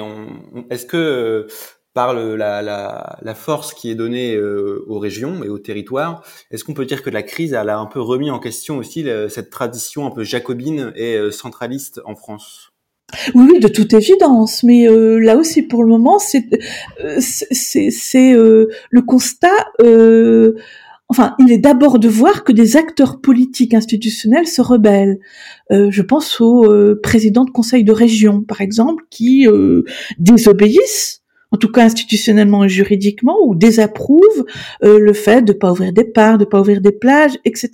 [0.69, 1.47] est-ce que
[1.97, 6.23] par la, force qui est donnée euh, aux régions et aux territoires.
[6.51, 9.49] Est-ce qu'on peut dire que la crise a un peu remis en question aussi cette
[9.49, 12.69] tradition un peu jacobine et euh, centraliste en France?
[13.33, 16.45] Oui, de toute évidence, mais euh, là aussi pour le moment, c'est
[16.99, 19.47] le constat.
[21.09, 25.17] enfin, il est d'abord de voir que des acteurs politiques institutionnels se rebellent.
[25.71, 29.47] je pense aux présidents de conseils de région, par exemple, qui
[30.19, 34.45] désobéissent en tout cas institutionnellement et juridiquement, ou désapprouvent
[34.83, 37.71] euh, le fait de pas ouvrir des parcs, de pas ouvrir des plages, etc.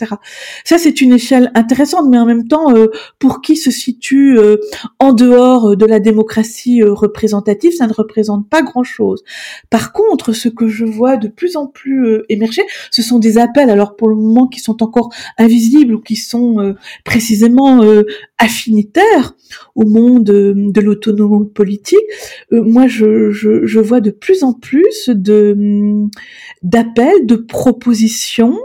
[0.64, 4.58] Ça, c'est une échelle intéressante, mais en même temps, euh, pour qui se situe euh,
[5.00, 9.24] en dehors de la démocratie représentative, ça ne représente pas grand-chose.
[9.70, 13.70] Par contre, ce que je vois de plus en plus émerger, ce sont des appels,
[13.70, 17.82] alors pour le moment qui sont encore invisibles ou qui sont précisément
[18.38, 19.36] affinitaires
[19.76, 22.00] au monde de l'autonomie politique.
[22.52, 26.10] moi, je, je je, vois de plus en plus de hum,
[26.62, 28.58] d'appels, de propositions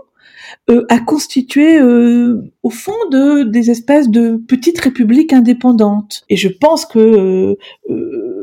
[0.70, 6.24] euh, à constituer euh, au fond de des espèces de petites républiques indépendantes.
[6.28, 7.56] Et je pense que
[7.90, 8.37] euh,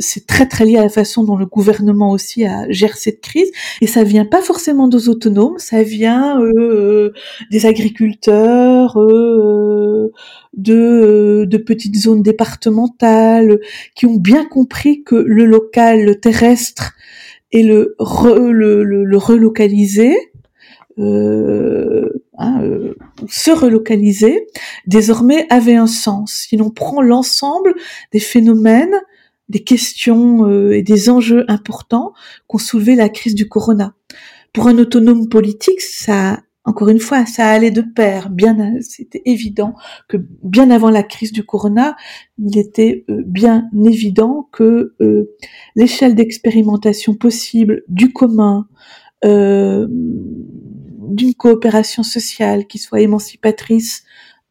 [0.00, 3.50] c'est très très lié à la façon dont le gouvernement aussi a gère cette crise.
[3.80, 6.40] Et ça vient pas forcément des autonomes, ça vient
[7.50, 8.98] des agriculteurs,
[10.54, 13.60] de, de petites zones départementales
[13.94, 16.94] qui ont bien compris que le local, le terrestre
[17.52, 20.16] et le, le, le, relocaliser,
[20.98, 22.08] euh,
[22.38, 22.94] hein, euh,
[23.28, 24.46] se relocaliser,
[24.86, 26.46] désormais avait un sens.
[26.48, 27.74] Si l'on prend l'ensemble
[28.12, 28.94] des phénomènes,
[29.50, 32.14] des questions euh, et des enjeux importants
[32.46, 33.94] qu'ont soulevé la crise du corona.
[34.52, 38.28] Pour un autonome politique, ça encore une fois, ça allait de pair.
[38.28, 39.74] Bien, c'était évident
[40.08, 41.96] que bien avant la crise du corona,
[42.38, 45.34] il était euh, bien évident que euh,
[45.74, 48.68] l'échelle d'expérimentation possible du commun,
[49.24, 54.04] euh, d'une coopération sociale qui soit émancipatrice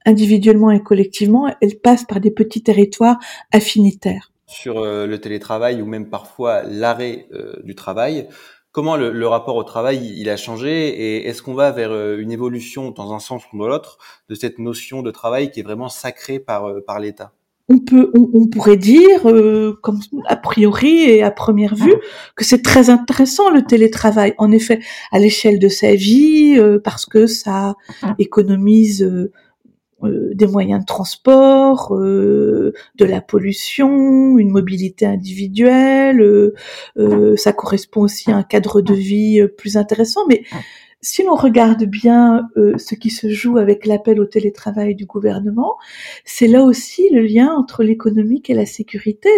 [0.05, 3.19] individuellement et collectivement, elle passe par des petits territoires
[3.51, 4.31] affinitaires.
[4.49, 7.27] Sur le télétravail ou même parfois l'arrêt
[7.63, 8.27] du travail,
[8.71, 12.31] comment le, rapport au travail il a changé et est-ce qu'on va vers euh, une
[12.31, 13.97] évolution dans un sens ou dans l'autre
[14.29, 17.33] de cette notion de travail qui est vraiment sacrée par euh, par l'État?
[17.71, 21.93] On peut, on, pourrait dire, euh, comme a priori et à première vue,
[22.35, 24.33] que c'est très intéressant le télétravail.
[24.39, 24.79] En effet,
[25.11, 27.75] à l'échelle de sa vie, parce que ça
[28.17, 29.31] économise euh,
[30.03, 36.21] des moyens de transport, euh, de la pollution, une mobilité individuelle.
[36.97, 40.21] Euh, ça correspond aussi à un cadre de vie plus intéressant.
[40.27, 40.43] Mais
[41.01, 45.77] si l'on regarde bien ce qui se joue avec l'appel au télétravail du gouvernement,
[46.25, 49.29] c'est là aussi le lien entre l'économique et la sécurité.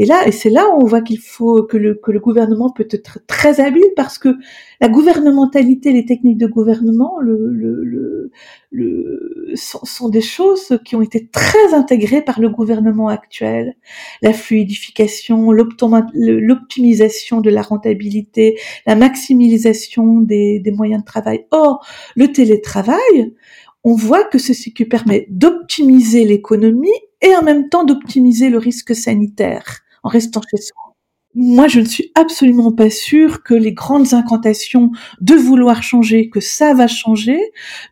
[0.00, 2.70] Et là, et c'est là où on voit qu'il faut que le, que le gouvernement
[2.70, 4.36] peut être très habile parce que
[4.80, 8.30] la gouvernementalité, les techniques de gouvernement, le, le,
[8.70, 13.74] le, sont, sont, des choses qui ont été très intégrées par le gouvernement actuel.
[14.22, 18.56] La fluidification, l'optimisation de la rentabilité,
[18.86, 21.46] la maximisation des, des moyens de travail.
[21.50, 21.84] Or,
[22.14, 23.34] le télétravail,
[23.82, 26.88] on voit que ceci qui permet d'optimiser l'économie
[27.20, 30.88] et en même temps d'optimiser le risque sanitaire en restant chez soi.
[31.34, 36.40] Moi, je ne suis absolument pas sûre que les grandes incantations de vouloir changer, que
[36.40, 37.38] ça va changer,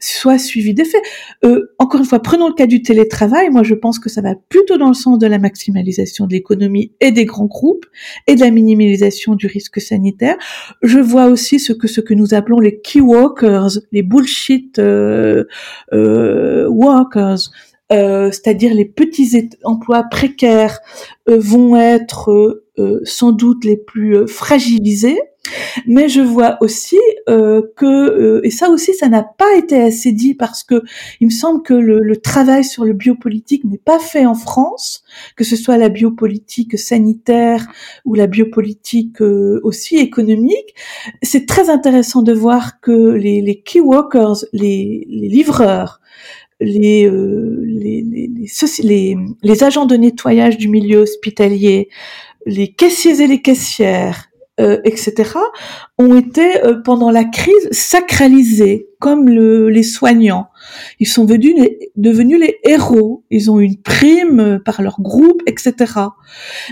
[0.01, 1.03] soient suivies d'effets.
[1.45, 3.51] Euh, encore une fois, prenons le cas du télétravail.
[3.51, 6.93] Moi, je pense que ça va plutôt dans le sens de la maximalisation de l'économie
[7.01, 7.85] et des grands groupes
[8.27, 10.37] et de la minimalisation du risque sanitaire.
[10.83, 15.45] Je vois aussi ce que ce que nous appelons les key workers, les bullshit euh,
[15.93, 17.51] euh, workers,
[17.93, 20.81] euh, c'est-à-dire les petits emplois précaires
[21.29, 25.21] euh, vont être euh, sans doute les plus fragilisés.
[25.87, 30.65] Mais je vois aussi que et ça aussi ça n'a pas été assez dit parce
[30.65, 30.83] que
[31.21, 35.05] il me semble que le, le travail sur le biopolitique n'est pas fait en France,
[35.37, 37.65] que ce soit la biopolitique sanitaire
[38.05, 40.75] ou la biopolitique aussi économique.
[41.23, 46.01] C'est très intéressant de voir que les, les key workers, les, les livreurs,
[46.61, 51.89] les, euh, les, les, les, agents de nettoyage du milieu hospitalier,
[52.47, 55.33] les caissiers et les caissières, euh, etc.,
[55.99, 60.49] ont été euh, pendant la crise sacralisés comme le, les soignants.
[60.99, 63.23] Ils sont devenus les, devenus les héros.
[63.31, 65.75] Ils ont une prime euh, par leur groupe, etc.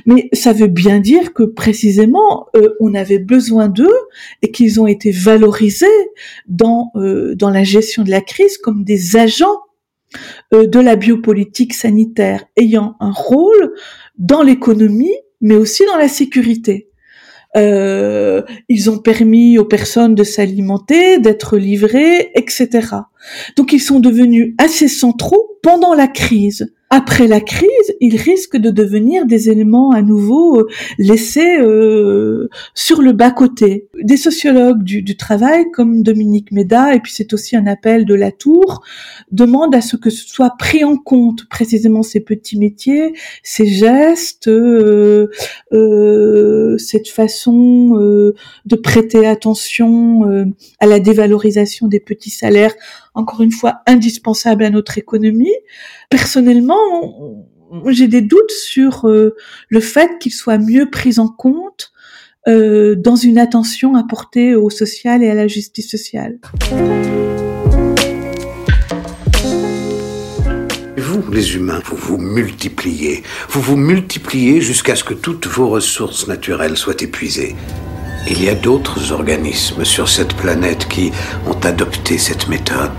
[0.06, 2.46] Mais ça veut bien dire que précisément
[2.80, 3.98] on avait besoin d'eux
[4.40, 5.86] et qu'ils ont été valorisés
[6.48, 9.73] dans dans la gestion de la crise comme des agents euh,
[10.52, 13.74] de la biopolitique sanitaire ayant un rôle
[14.18, 16.88] dans l'économie, mais aussi dans la sécurité.
[17.56, 22.68] Euh, ils ont permis aux personnes de s'alimenter, d'être livrées, etc.
[23.56, 28.70] Donc ils sont devenus assez centraux pendant la crise après la crise, ils risquent de
[28.70, 33.88] devenir des éléments à nouveau euh, laissés euh, sur le bas-côté.
[34.00, 38.30] Des sociologues du, travail comme Dominique Méda, et puis c'est aussi un appel de la
[38.30, 38.84] Tour,
[39.32, 45.28] demandent à ce que soit pris en compte précisément ces petits métiers, ces gestes, euh,
[45.72, 47.90] euh cette façon
[48.66, 52.74] de prêter attention à la dévalorisation des petits salaires
[53.14, 55.54] encore une fois indispensable à notre économie.
[56.10, 56.76] Personnellement,
[57.86, 59.34] j'ai des doutes sur euh,
[59.68, 61.92] le fait qu'il soit mieux pris en compte
[62.46, 66.38] euh, dans une attention apportée au social et à la justice sociale.
[70.96, 73.22] Vous, les humains, vous vous multipliez.
[73.48, 77.54] Vous vous multipliez jusqu'à ce que toutes vos ressources naturelles soient épuisées.
[78.26, 81.12] Il y a d'autres organismes sur cette planète qui
[81.46, 82.90] ont adopté cette méthode.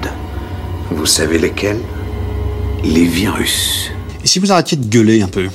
[0.91, 1.79] Vous savez lesquels?
[2.83, 3.89] Les virus.
[4.23, 5.47] Et si vous arrêtiez de gueuler un peu?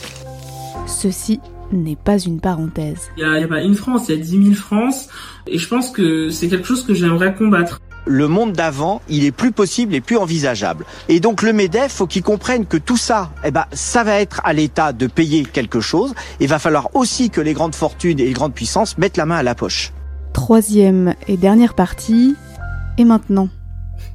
[0.89, 1.39] Ceci
[1.71, 3.11] n'est pas une parenthèse.
[3.17, 5.09] Il n'y a, pas une France, il y a 10 000 France.
[5.47, 9.33] Et je pense que c'est quelque chose que j'aimerais combattre le monde d'avant, il est
[9.33, 10.85] plus possible et plus envisageable.
[11.09, 14.41] Et donc le MEDEF, faut qu'il comprenne que tout ça, eh ben, ça va être
[14.45, 16.15] à l'État de payer quelque chose.
[16.41, 19.37] Il va falloir aussi que les grandes fortunes et les grandes puissances mettent la main
[19.37, 19.93] à la poche.
[20.33, 22.37] Troisième et dernière partie,
[22.99, 23.49] et maintenant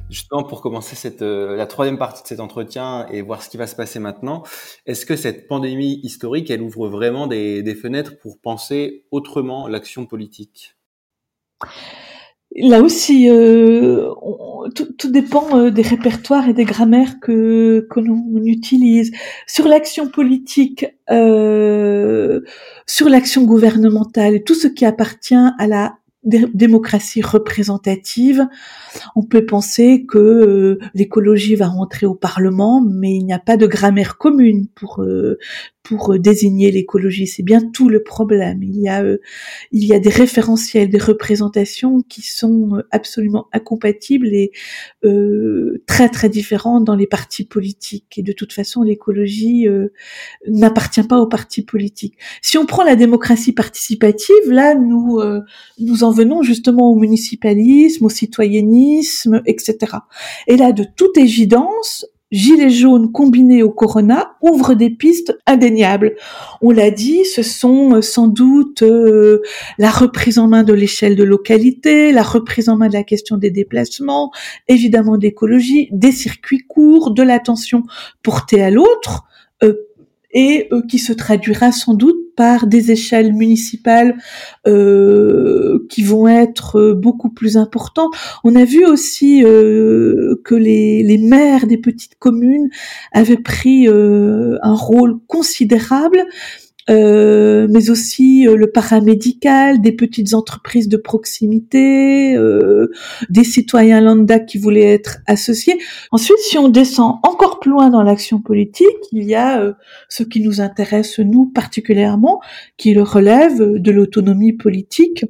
[0.08, 3.56] Justement, pour commencer cette, euh, la troisième partie de cet entretien et voir ce qui
[3.56, 4.44] va se passer maintenant,
[4.86, 10.06] est-ce que cette pandémie historique, elle ouvre vraiment des, des fenêtres pour penser autrement l'action
[10.06, 10.76] politique?
[12.58, 14.08] Là aussi, euh,
[14.74, 19.12] tout, dépend euh, des répertoires et des grammaires que, que l'on utilise.
[19.46, 22.40] Sur l'action politique, euh,
[22.86, 28.48] sur l'action gouvernementale tout ce qui appartient à la démocratie représentative,
[29.14, 33.56] on peut penser que euh, l'écologie va rentrer au Parlement, mais il n'y a pas
[33.56, 35.04] de grammaire commune pour
[35.88, 37.26] pour euh, désigner l'écologie.
[37.26, 38.62] C'est bien tout le problème.
[38.62, 39.04] Il y a
[39.72, 44.52] il y a des référentiels, des représentations qui sont absolument incompatibles et
[45.86, 48.18] très très différentes dans les partis politiques.
[48.18, 49.66] Et de toute façon, l'écologie
[50.48, 52.16] n'appartient pas aux partis politiques.
[52.42, 55.20] Si on prend la démocratie participative, là nous
[55.78, 59.92] nous en venons justement au municipalisme, au citoyennisme etc.
[60.46, 66.16] Et là, de toute évidence, Gilets jaunes combinés au corona ouvrent des pistes indéniables.
[66.60, 69.42] On l'a dit, ce sont euh, sans doute euh,
[69.78, 73.36] la reprise en main de l'échelle de localité, la reprise en main de la question
[73.36, 74.32] des déplacements,
[74.66, 77.84] évidemment d'écologie, des circuits courts, de l'attention
[78.24, 79.22] portée à l'autre,
[79.62, 79.74] euh,
[80.36, 84.18] et euh, qui se traduira sans doute par des échelles municipales
[84.66, 88.12] euh, qui vont être euh, beaucoup plus importantes.
[88.44, 92.68] On a vu aussi que les, les, maires des petites communes
[93.12, 96.26] avaient pris un rôle considérable
[96.88, 102.92] euh, mais aussi euh, le paramédical, des petites entreprises de proximité, euh,
[103.28, 105.78] des citoyens lambda qui voulaient être associés.
[106.12, 109.74] Ensuite, si on descend encore plus loin dans l'action politique, il y a
[110.08, 112.40] ce qui nous intéresse nous particulièrement,
[112.76, 115.24] qui le relève de l'autonomie politique,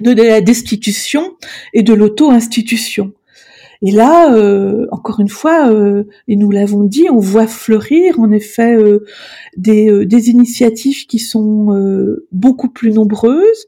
[0.00, 1.36] de la destitution
[1.74, 3.12] et de l'auto-institution.
[3.82, 8.30] Et là, euh, encore une fois, euh, et nous l'avons dit, on voit fleurir en
[8.30, 9.04] effet euh,
[9.56, 11.68] des, des, initiatives qui sont
[12.30, 13.66] beaucoup plus nombreuses,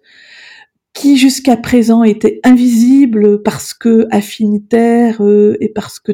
[0.92, 5.22] qui jusqu'à présent étaient invisibles parce que affinitaires
[5.60, 6.12] et parce que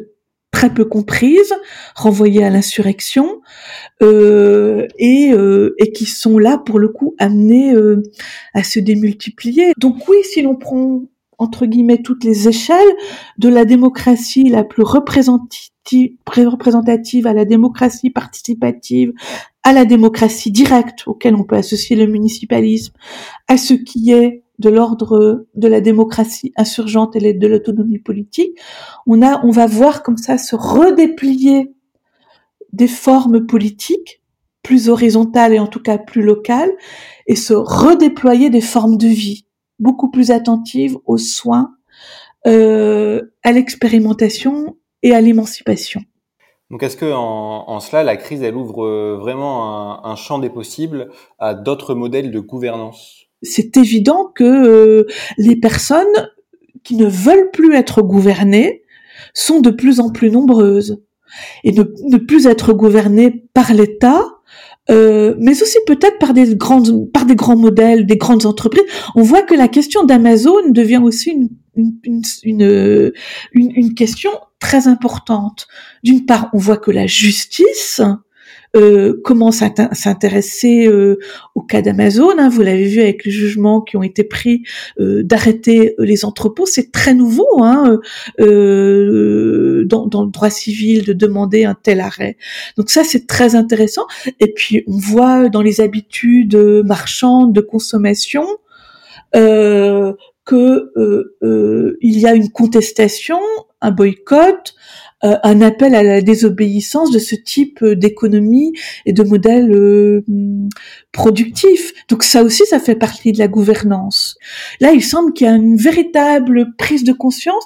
[0.51, 1.53] très peu comprises,
[1.95, 3.41] renvoyées à l'insurrection,
[4.01, 8.01] euh, et, euh, et, qui sont là pour le coup amenées euh,
[8.53, 9.73] à se démultiplier.
[9.77, 11.03] Donc oui, si l'on prend
[11.39, 12.95] entre guillemets toutes les échelles
[13.37, 19.13] de la démocratie la plus représentative, à la démocratie participative,
[19.63, 22.93] à la démocratie directe auquel on peut associer le municipalisme,
[23.47, 28.59] à ce qui est de l'ordre de la démocratie insurgente et de l'autonomie politique,
[29.07, 31.73] on a, on va voir comme ça se redéplier
[32.73, 34.21] des formes politiques
[34.61, 36.71] plus horizontales et en tout cas plus locales
[37.25, 39.45] et se redéployer des formes de vie
[39.79, 41.75] beaucoup plus attentive aux soins,
[42.47, 46.01] euh, à l'expérimentation et à l'émancipation.
[46.69, 50.37] Donc est-ce que en, en, cela, la crise, elle ouvre euh, vraiment un, un champ
[50.37, 51.09] des possibles
[51.39, 53.25] à d'autres modèles de gouvernance?
[53.41, 55.07] C'est évident que euh,
[55.37, 56.29] les personnes
[56.83, 58.83] qui ne veulent plus être gouvernées
[59.33, 61.01] sont de plus en plus nombreuses.
[61.63, 64.23] Et ne, ne plus être gouvernées par l'État,
[64.89, 68.83] euh, mais aussi peut-être par des grandes, par des grands modèles, des grandes entreprises.
[69.15, 71.49] On voit que la question d'Amazon devient aussi une,
[72.03, 73.11] une, une,
[73.53, 75.67] une, une question très importante.
[76.03, 78.01] D'une part, on voit que la justice
[78.75, 81.17] euh, commence à s'intéresser euh,
[81.55, 82.37] au cas d'Amazon.
[82.37, 84.63] Hein, vous l'avez vu avec les jugements qui ont été pris
[84.99, 86.65] euh, d'arrêter les entrepôts.
[86.65, 87.99] C'est très nouveau hein,
[88.39, 92.37] euh, dans, dans, le droit civil de demander un tel arrêt.
[92.77, 94.05] Donc ça, c'est très intéressant.
[94.39, 96.55] Et puis, on voit dans les habitudes
[96.85, 98.45] marchandes de consommation
[99.35, 100.13] euh,
[100.45, 103.39] que euh, il y a une contestation,
[103.81, 104.73] un boycott,
[105.25, 108.71] euh, un appel à la désobéissance de ce type euh, d'économie
[109.05, 110.23] et de modèle euh,
[111.11, 111.93] productif.
[112.07, 114.37] Donc ça aussi, ça fait partie de la gouvernance.
[114.79, 117.65] Là, il semble qu'il y a une véritable prise de conscience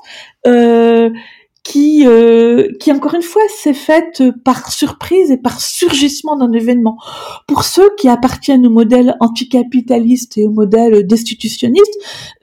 [1.64, 6.98] qui, euh, qui encore une fois s'est faite par surprise et par surgissement d'un événement.
[7.48, 11.98] Pour ceux qui appartiennent au modèle anticapitaliste et au modèle destitutionniste,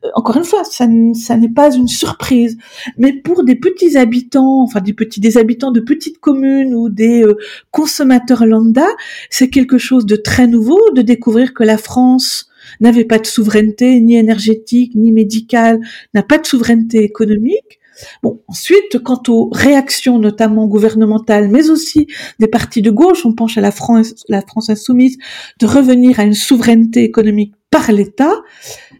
[0.04, 2.56] euh, encore une fois, ça, ça n'est pas une surprise.
[2.96, 7.22] Mais pour des petits habitants, enfin des petits, des habitants de petites communes ou des
[7.22, 7.36] euh,
[7.70, 8.88] consommateurs lambda,
[9.28, 12.48] c'est quelque chose de très nouveau de découvrir que la France
[12.80, 15.80] n'avait pas de souveraineté ni énergétique ni médicale,
[16.14, 17.79] n'a pas de souveraineté économique
[18.48, 22.06] Ensuite, quant aux réactions, notamment gouvernementales, mais aussi
[22.38, 25.18] des partis de gauche, on penche à la France, la France insoumise,
[25.58, 28.32] de revenir à une souveraineté économique par l'État.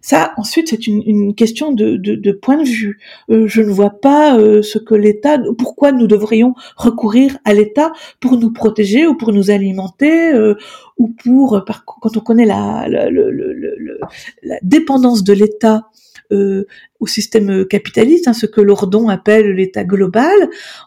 [0.01, 2.98] Ça, ensuite, c'est une, question de, point de vue.
[3.30, 7.92] Euh, je ne vois pas euh, ce que l'État, pourquoi nous devrions recourir à l'État
[8.18, 10.55] pour nous protéger ou pour nous alimenter euh,
[10.98, 15.90] ou pour, quand on connaît la, la, la dépendance de l'État
[16.32, 16.64] euh,
[17.01, 20.36] au système capitaliste, hein, ce que Lordon appelle l'état global,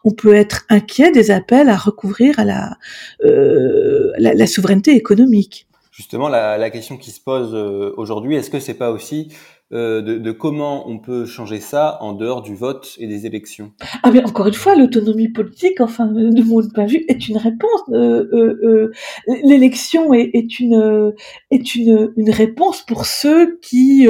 [0.03, 2.77] on peut être inquiet des appels à recouvrir à la,
[3.25, 5.67] euh, la, souveraineté économique.
[5.95, 9.27] Justement, la, question qui se pose euh, aujourd'hui, est-ce que c'est pas aussi
[9.69, 13.73] de, de, comment on peut changer ça en dehors du vote et des élections?
[14.01, 17.37] Ah mais encore une fois, l'autonomie politique, enfin de mon point de vue, est une
[17.37, 17.81] réponse.
[17.91, 18.27] Euh,
[18.63, 18.91] euh,
[19.43, 21.13] L'élection est, est, une
[21.51, 24.07] est une, une réponse pour ceux qui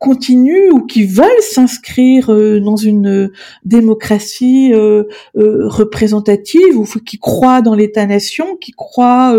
[0.00, 2.28] continuent ou qui veulent s'inscrire
[2.60, 3.30] dans une
[3.64, 4.72] démocratie
[5.34, 9.36] représentative ou qui croient dans l'État-nation, qui croient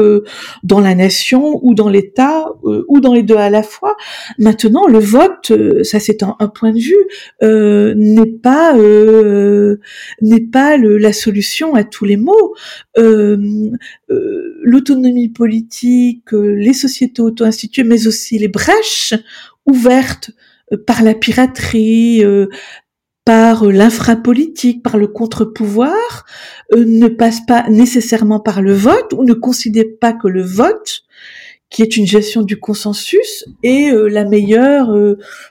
[0.64, 3.97] dans la nation ou dans l'État ou dans les deux à la fois.
[4.38, 5.51] Maintenant, le vote,
[5.84, 7.07] ça c'est un, point de vue,
[7.41, 8.76] n'est pas
[10.22, 12.53] n'est pas la solution à tous les maux.
[14.07, 19.16] L'autonomie politique, les sociétés auto-instituées, mais aussi les brèches
[19.66, 22.48] ouvertes euh, par la piraterie, euh,
[23.26, 26.26] par euh, l'infrapolitique, par le contre-pouvoir,
[26.76, 31.04] ne passent pas nécessairement par le vote ou ne considèrent pas que le vote
[31.70, 34.94] qui est une gestion du consensus est la meilleure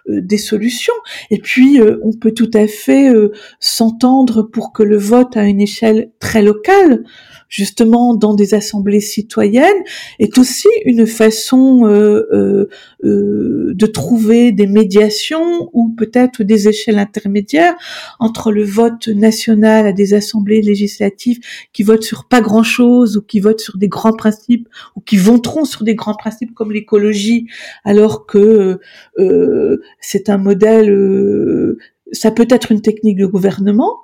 [0.06, 0.92] des solutions.
[1.30, 3.10] Et puis, on peut tout à fait
[3.58, 7.04] s'entendre pour que le vote à une échelle très locale
[7.50, 9.82] justement dans des assemblées citoyennes
[10.18, 12.68] est aussi une façon euh, euh,
[13.04, 17.74] euh, de trouver des médiations ou peut-être des échelles intermédiaires
[18.20, 21.40] entre le vote national à des assemblées législatives
[21.72, 25.64] qui votent sur pas grand-chose ou qui votent sur des grands principes ou qui voteront
[25.64, 27.48] sur des grands principes comme l'écologie
[27.84, 28.78] alors que
[30.00, 30.88] c'est un modèle
[32.12, 34.00] ça peut être une technique de gouvernement,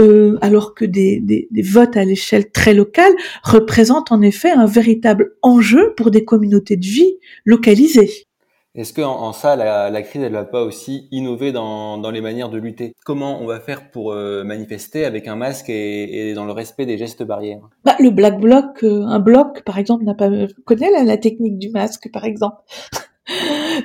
[0.00, 4.66] euh, alors que des, des, des votes à l'échelle très locale représentent en effet un
[4.66, 8.28] véritable enjeu pour des communautés de vie localisées.
[8.74, 12.20] Est-ce que en, ça, la, la, crise, elle va pas aussi innover dans, dans les
[12.20, 12.92] manières de lutter?
[13.04, 16.86] Comment on va faire pour euh, manifester avec un masque et, et, dans le respect
[16.86, 17.58] des gestes barrières?
[17.84, 20.30] Bah, Le black bloc, euh, un bloc, par exemple, n'a pas
[20.64, 22.58] connaît la, la technique du masque, par exemple.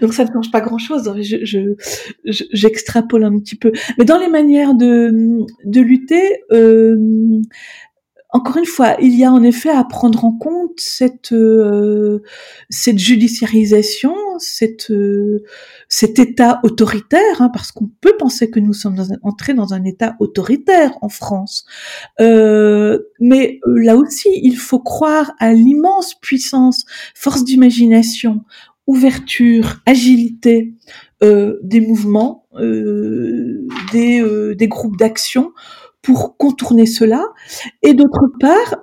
[0.02, 1.14] Donc ça ne change pas grand-chose.
[1.22, 1.76] Je,
[2.26, 3.72] j'extrapole un petit peu.
[3.98, 6.98] Mais dans les manières de, de lutter, euh,
[8.36, 12.24] encore une fois, il y a en effet à prendre en compte cette euh,
[12.68, 15.44] cette judiciarisation, cette euh,
[15.88, 20.16] cet état autoritaire, hein, parce qu'on peut penser que nous sommes entrés dans un état
[20.20, 21.66] autoritaire en France.
[22.22, 28.41] Euh, mais là aussi, il faut croire à l'immense puissance, force d'imagination,
[28.88, 30.74] ouverture, agilité
[31.24, 35.52] euh, des mouvements, euh, des, euh, des, groupes d'action
[36.02, 37.24] pour contourner cela.
[37.82, 38.82] Et d'autre part,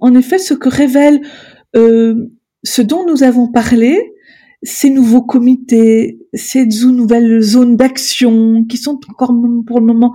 [0.00, 1.20] en effet, ce que révèle
[1.74, 4.14] ce dont nous avons parlé,
[4.62, 9.32] ces nouveaux comités, ces nouvelles zones d'action qui sont encore
[9.66, 10.12] pour le moment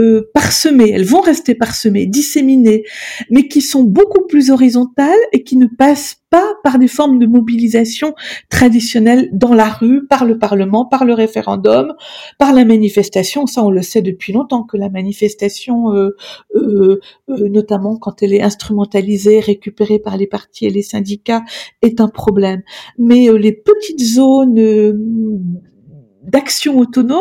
[0.00, 2.84] euh, parsemées, elles vont rester parsemées, disséminées,
[3.30, 7.26] mais qui sont beaucoup plus horizontales et qui ne passent pas par des formes de
[7.26, 8.14] mobilisation
[8.50, 11.94] traditionnelles dans la rue, par le Parlement, par le référendum,
[12.38, 13.46] par la manifestation.
[13.46, 16.16] Ça, on le sait depuis longtemps que la manifestation, euh,
[16.56, 16.98] euh,
[17.28, 21.44] euh notamment quand elle est instrumentalisée, récupérée par les partis et les syndicats,
[21.82, 22.62] est un problème.
[22.98, 25.53] Mais euh, les petites zones
[26.24, 27.20] euh, d'action autonome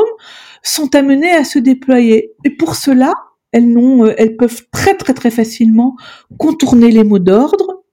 [0.62, 2.34] sont amenées à se déployer.
[2.46, 3.14] Et pour cela,
[3.52, 5.96] elles, n'ont, elles peuvent très très très facilement
[6.38, 7.84] contourner les mots d'ordre,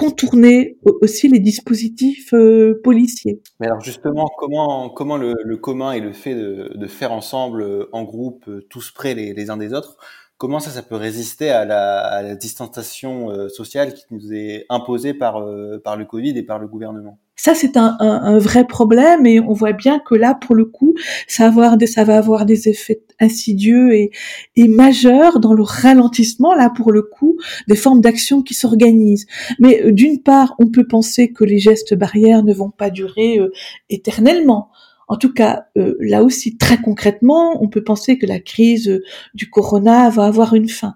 [0.00, 3.42] contourner aussi les dispositifs euh, policiers.
[3.60, 8.04] Mais alors justement, comment comment le, commun et le fait de, faire ensemble euh, en
[8.04, 9.98] groupe, euh, tous près les, uns des autres,
[10.40, 15.14] comment ça ça peut résister à la, à la distanciation sociale qui nous est imposée
[15.14, 15.44] par
[15.84, 17.18] par le Covid et par le gouvernement?
[17.42, 20.94] Ça, c'est un, un, vrai problème et on voit bien que là, pour le coup,
[21.26, 24.10] ça va avoir des, ça va avoir des effets insidieux et,
[24.56, 29.26] et majeurs dans le ralentissement, là, pour le coup, des formes d'action qui s'organisent.
[29.58, 33.38] Mais euh, d'une part, on peut penser que les gestes barrières ne vont pas durer
[33.38, 33.50] euh,
[33.88, 34.70] éternellement.
[35.10, 39.02] En tout cas, euh, là aussi, très concrètement, on peut penser que la crise euh,
[39.34, 40.94] du corona va avoir une fin.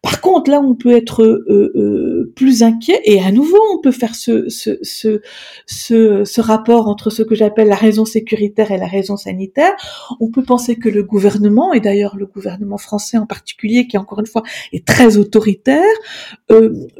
[0.00, 4.14] Par contre, là, on peut être euh, plus inquiet, et à nouveau, on peut faire
[4.14, 5.22] ce, ce, ce,
[5.66, 9.72] ce, ce rapport entre ce que j'appelle la raison sécuritaire et la raison sanitaire.
[10.20, 14.20] On peut penser que le gouvernement, et d'ailleurs le gouvernement français en particulier, qui encore
[14.20, 15.82] une fois est très autoritaire,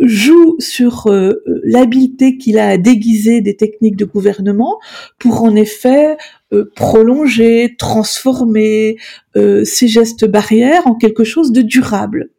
[0.01, 1.09] joue sur
[1.63, 4.81] l'habileté qu'il a à déguiser des techniques de gouvernement
[5.21, 6.17] pour en effet
[6.53, 8.97] euh, prolonger, transformer
[9.37, 12.31] euh, ces gestes barrières en quelque chose de durable.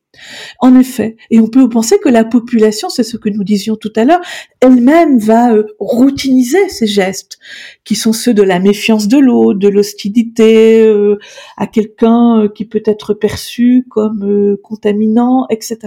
[0.59, 3.91] En effet, et on peut penser que la population, c'est ce que nous disions tout
[3.95, 4.22] à l'heure,
[4.61, 7.39] elle-même va euh, routiniser ces gestes,
[7.84, 11.17] qui sont ceux de la méfiance de l'autre, de l'hostilité euh,
[11.57, 15.78] à quelqu'un euh, qui peut être perçu comme contaminant, etc.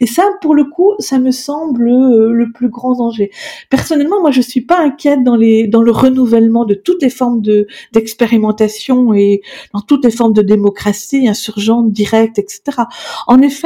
[0.00, 3.30] Et ça, pour le coup, ça me semble le plus grand danger.
[3.70, 9.14] Personnellement, moi, je suis pas inquiète dans le renouvellement de toutes les formes de d'expérimentation
[9.14, 12.82] et dans toutes les formes de démocratie insurgente, directe, etc.
[13.26, 13.65] En effet,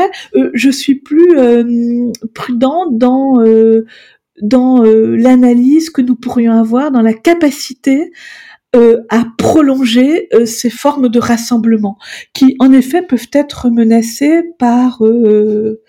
[0.54, 1.36] je suis plus
[2.34, 3.38] prudent dans
[4.42, 8.10] dans euh, l'analyse que nous pourrions avoir, dans la capacité
[8.76, 11.98] euh, à prolonger euh, ces formes de rassemblement
[12.34, 15.82] qui en effet peuvent être menacées par euh,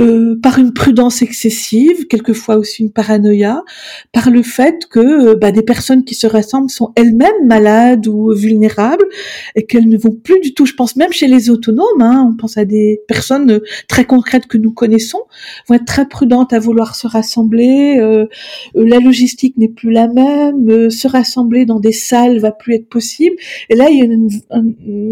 [0.00, 3.62] euh, par une prudence excessive, quelquefois aussi une paranoïa,
[4.12, 8.32] par le fait que euh, bah, des personnes qui se rassemblent sont elles-mêmes malades ou
[8.34, 9.04] vulnérables
[9.54, 10.66] et qu'elles ne vont plus du tout.
[10.66, 14.46] Je pense même chez les autonomes, hein, on pense à des personnes euh, très concrètes
[14.46, 15.20] que nous connaissons,
[15.68, 17.98] vont être très prudentes à vouloir se rassembler.
[18.00, 18.26] Euh,
[18.74, 23.36] la logistique n'est plus la même, se rassembler dans des salles va plus être possible.
[23.68, 24.64] Et là, il y a un,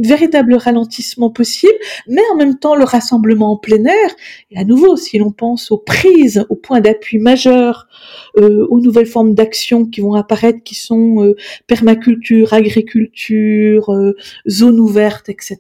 [0.03, 1.73] véritable ralentissement possible,
[2.09, 4.11] mais en même temps le rassemblement en plein air.
[4.57, 4.65] À
[4.97, 7.87] si l'on pense aux prises, aux points d'appui majeurs,
[8.37, 14.17] euh, aux nouvelles formes d'action qui vont apparaître, qui sont euh, permaculture, agriculture, euh,
[14.49, 15.59] zone ouverte, etc.,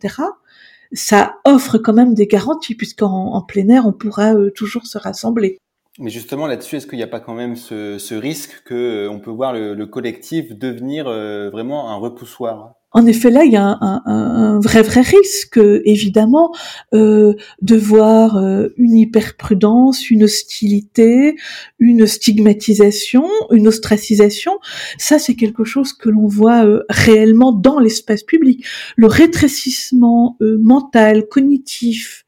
[0.93, 5.59] ça offre quand même des garanties, puisqu'en en plein air, on pourra toujours se rassembler.
[5.99, 9.19] Mais justement, là-dessus, est-ce qu'il n'y a pas quand même ce, risque que euh, on
[9.19, 11.05] peut voir le, le collectif devenir
[11.51, 12.78] vraiment un repoussoir?
[12.93, 16.55] En effet, là, il y a un, un, un vrai, vrai risque, évidemment,
[16.95, 21.36] euh, de voir euh, une hyperprudence, une hostilité,
[21.78, 24.53] une stigmatisation, une ostracisation.
[24.97, 28.64] Ça, c'est quelque chose que l'on voit euh, réellement dans l'espace public.
[28.97, 32.24] Le rétrécissement euh, mental, cognitif,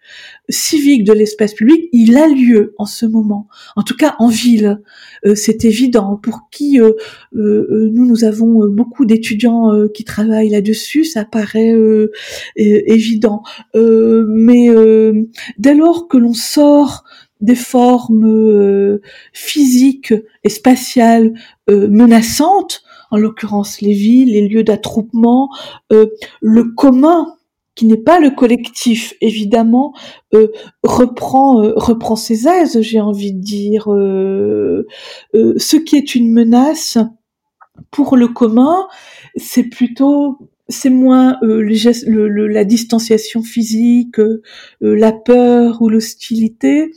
[0.50, 4.80] civique de l'espace public, il a lieu en ce moment, en tout cas en ville.
[5.24, 6.18] Euh, c'est évident.
[6.22, 6.92] Pour qui euh,
[7.36, 11.74] euh, nous, nous avons beaucoup d'étudiants qui travaillent là-dessus, ça paraît
[12.56, 13.42] évident.
[13.74, 14.68] mais
[15.58, 17.04] dès lors que l'on sort
[17.40, 18.98] des formes
[19.32, 21.32] physiques et spatiales
[21.68, 25.50] menaçantes, en l'occurrence les villes, les lieux d'attroupement,
[25.90, 27.34] le commun
[27.80, 29.94] qui n'est pas le collectif, évidemment,
[30.34, 30.48] euh,
[30.82, 33.90] reprend euh, reprend ses aises, j'ai envie de dire.
[33.90, 34.86] Euh,
[35.32, 36.98] ce qui est une menace
[37.90, 38.86] pour le commun,
[39.36, 40.36] c'est plutôt
[40.68, 44.16] c'est moins la distanciation physique,
[44.82, 46.90] la peur ou l'hostilité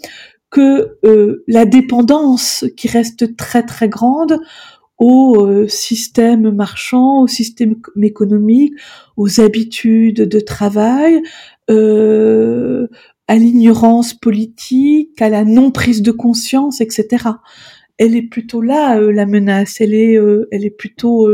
[0.51, 0.99] que
[1.47, 4.37] la dépendance qui reste très très grande
[5.03, 8.73] au euh, système marchand, au système économique,
[9.17, 11.21] aux habitudes de travail,
[11.69, 12.87] euh,
[13.27, 17.25] à l'ignorance politique, à la non prise de conscience, etc.
[17.97, 19.81] Elle est plutôt là euh, la menace.
[19.81, 20.17] Elle est,
[20.51, 21.29] elle est plutôt,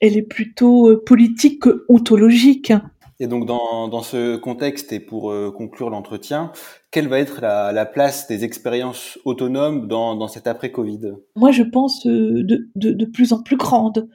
[0.00, 2.74] elle est plutôt politique que ontologique.
[3.22, 6.50] Et donc dans, dans ce contexte et pour euh, conclure l'entretien,
[6.90, 11.12] quelle va être la, la, place des expériences autonomes dans, dans cet après-Covid?
[11.36, 14.08] Moi, je pense euh, de, de, plus en plus grande.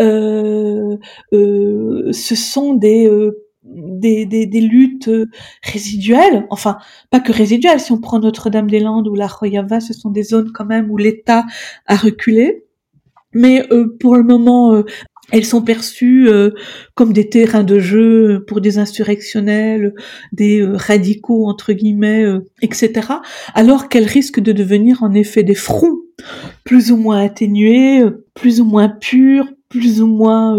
[0.00, 0.96] Euh,
[1.30, 3.08] ce sont des,
[3.62, 5.12] des, des, luttes
[5.62, 6.78] résiduelles, enfin
[7.10, 7.78] pas que résiduelles.
[7.78, 11.44] Si on prend Notre-Dame-des-Landes ou la Royava, ce sont des zones quand même où l'État
[11.86, 12.64] a reculé.
[13.32, 13.62] Mais
[14.00, 14.82] pour le moment,
[15.32, 16.50] elles sont perçues euh,
[16.94, 19.94] comme des terrains de jeu pour des insurrectionnels,
[20.32, 23.08] des euh, radicaux entre guillemets, euh, etc.
[23.54, 25.98] Alors qu'elles risquent de devenir en effet des fronts
[26.64, 28.04] plus ou moins atténués,
[28.34, 30.58] plus ou moins purs, plus ou moins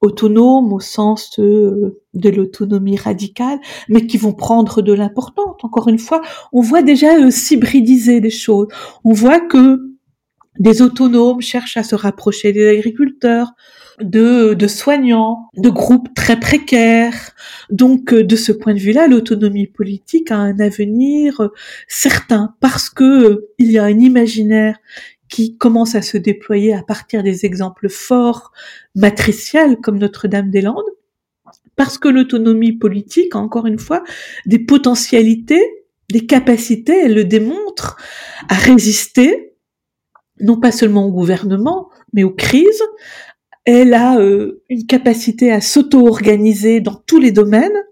[0.00, 3.58] autonomes au sens de l'autonomie radicale,
[3.90, 5.56] mais qui vont prendre de l'importance.
[5.62, 6.22] Encore une fois,
[6.52, 8.68] on voit déjà s'hybridiser des choses.
[9.04, 9.78] On voit que
[10.58, 13.52] des autonomes cherchent à se rapprocher des agriculteurs,
[14.00, 17.32] de, de soignants, de groupes très précaires.
[17.70, 21.52] Donc, euh, de ce point de vue-là, l'autonomie politique a un avenir euh,
[21.88, 24.78] certain parce que euh, il y a un imaginaire
[25.28, 28.52] qui commence à se déployer à partir des exemples forts
[28.94, 30.90] matriciels comme Notre-Dame-des-Landes,
[31.76, 34.02] parce que l'autonomie politique encore une fois
[34.46, 35.62] des potentialités,
[36.10, 37.96] des capacités, elle le démontre,
[38.48, 39.52] à résister,
[40.40, 42.82] non pas seulement au gouvernement, mais aux crises,
[43.70, 47.84] elle a euh, une capacité à s'auto-organiser dans tous les domaines.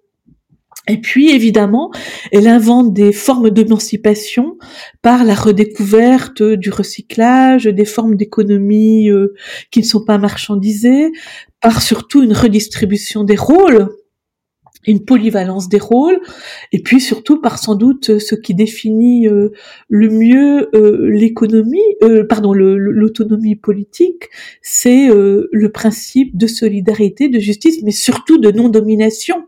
[0.88, 1.90] Et puis, évidemment,
[2.32, 4.56] elle invente des formes d'émancipation
[5.02, 9.34] par la redécouverte du recyclage, des formes d'économie euh,
[9.70, 11.12] qui ne sont pas marchandisées,
[11.60, 13.90] par surtout une redistribution des rôles
[14.86, 16.20] une polyvalence des rôles,
[16.72, 19.50] et puis surtout par sans doute ce qui définit euh,
[19.88, 24.28] le mieux euh, l'économie, euh, pardon, l'autonomie politique,
[24.62, 29.46] c'est euh, le principe de solidarité, de justice, mais surtout de non-domination.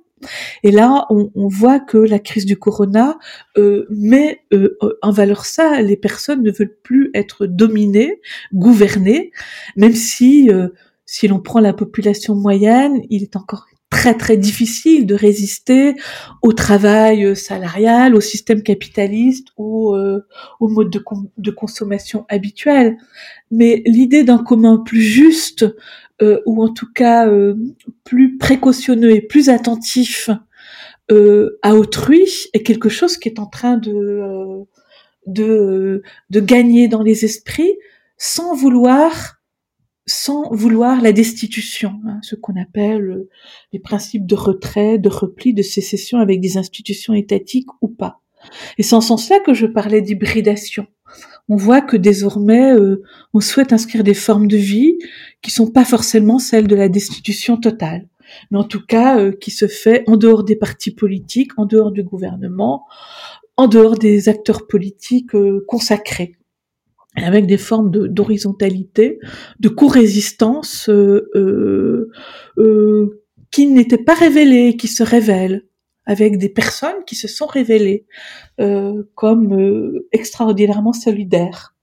[0.64, 3.16] Et là, on, on, voit que la crise du corona
[3.88, 4.40] met
[5.00, 5.80] en valeur ça.
[5.80, 8.20] Les personnes ne veulent plus être dominées,
[8.52, 9.30] gouvernées,
[9.76, 10.50] même si,
[11.06, 13.68] si l'on prend la population moyenne, il est encore
[13.98, 15.96] très très difficile de résister
[16.40, 19.92] au travail salarial, au système capitaliste ou
[20.60, 20.88] au mode
[21.36, 22.96] de, consommation habituel.
[23.50, 25.66] Mais l'idée d'un commun plus juste,
[26.22, 27.28] ou en tout cas
[28.04, 30.30] plus précautionneux et plus attentif
[31.10, 34.62] à autrui, est quelque chose qui est en train de
[35.26, 37.74] de, de gagner dans les esprits
[38.16, 39.37] sans vouloir
[40.08, 43.28] sans vouloir la destitution, hein, ce qu'on appelle euh,
[43.72, 48.20] les principes de retrait, de repli, de sécession avec des institutions étatiques ou pas.
[48.78, 50.86] Et c'est en ce sens-là que je parlais d'hybridation.
[51.48, 53.02] On voit que désormais, euh,
[53.34, 54.98] on souhaite inscrire des formes de vie
[55.42, 58.08] qui sont pas forcément celles de la destitution totale,
[58.50, 61.92] mais en tout cas euh, qui se fait en dehors des partis politiques, en dehors
[61.92, 62.86] du gouvernement,
[63.56, 65.32] en dehors des acteurs politiques
[65.66, 66.37] consacrés
[67.24, 69.18] avec des formes d'horizontalité,
[69.60, 72.10] de, co-résistance euh,
[72.58, 75.64] euh, qui n'étaient pas révélées, qui se révèlent,
[76.06, 78.06] avec des personnes qui se sont révélées
[79.14, 81.74] comme extraordinairement solidaires.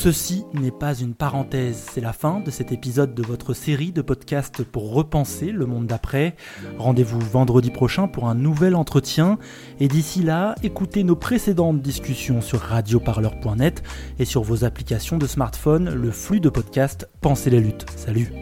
[0.00, 4.00] Ceci n'est pas une parenthèse, c'est la fin de cet épisode de votre série de
[4.00, 6.36] podcasts pour repenser le monde d'après.
[6.78, 9.38] Rendez-vous vendredi prochain pour un nouvel entretien
[9.80, 13.82] et d'ici là, écoutez nos précédentes discussions sur radioparleur.net
[14.20, 17.84] et sur vos applications de smartphone, le flux de podcasts Pensez les luttes.
[17.96, 18.32] Salut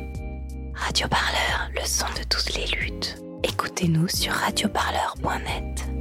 [0.74, 3.16] Radioparleur, le son de toutes les luttes.
[3.44, 5.95] Écoutez-nous sur radioparleur.net.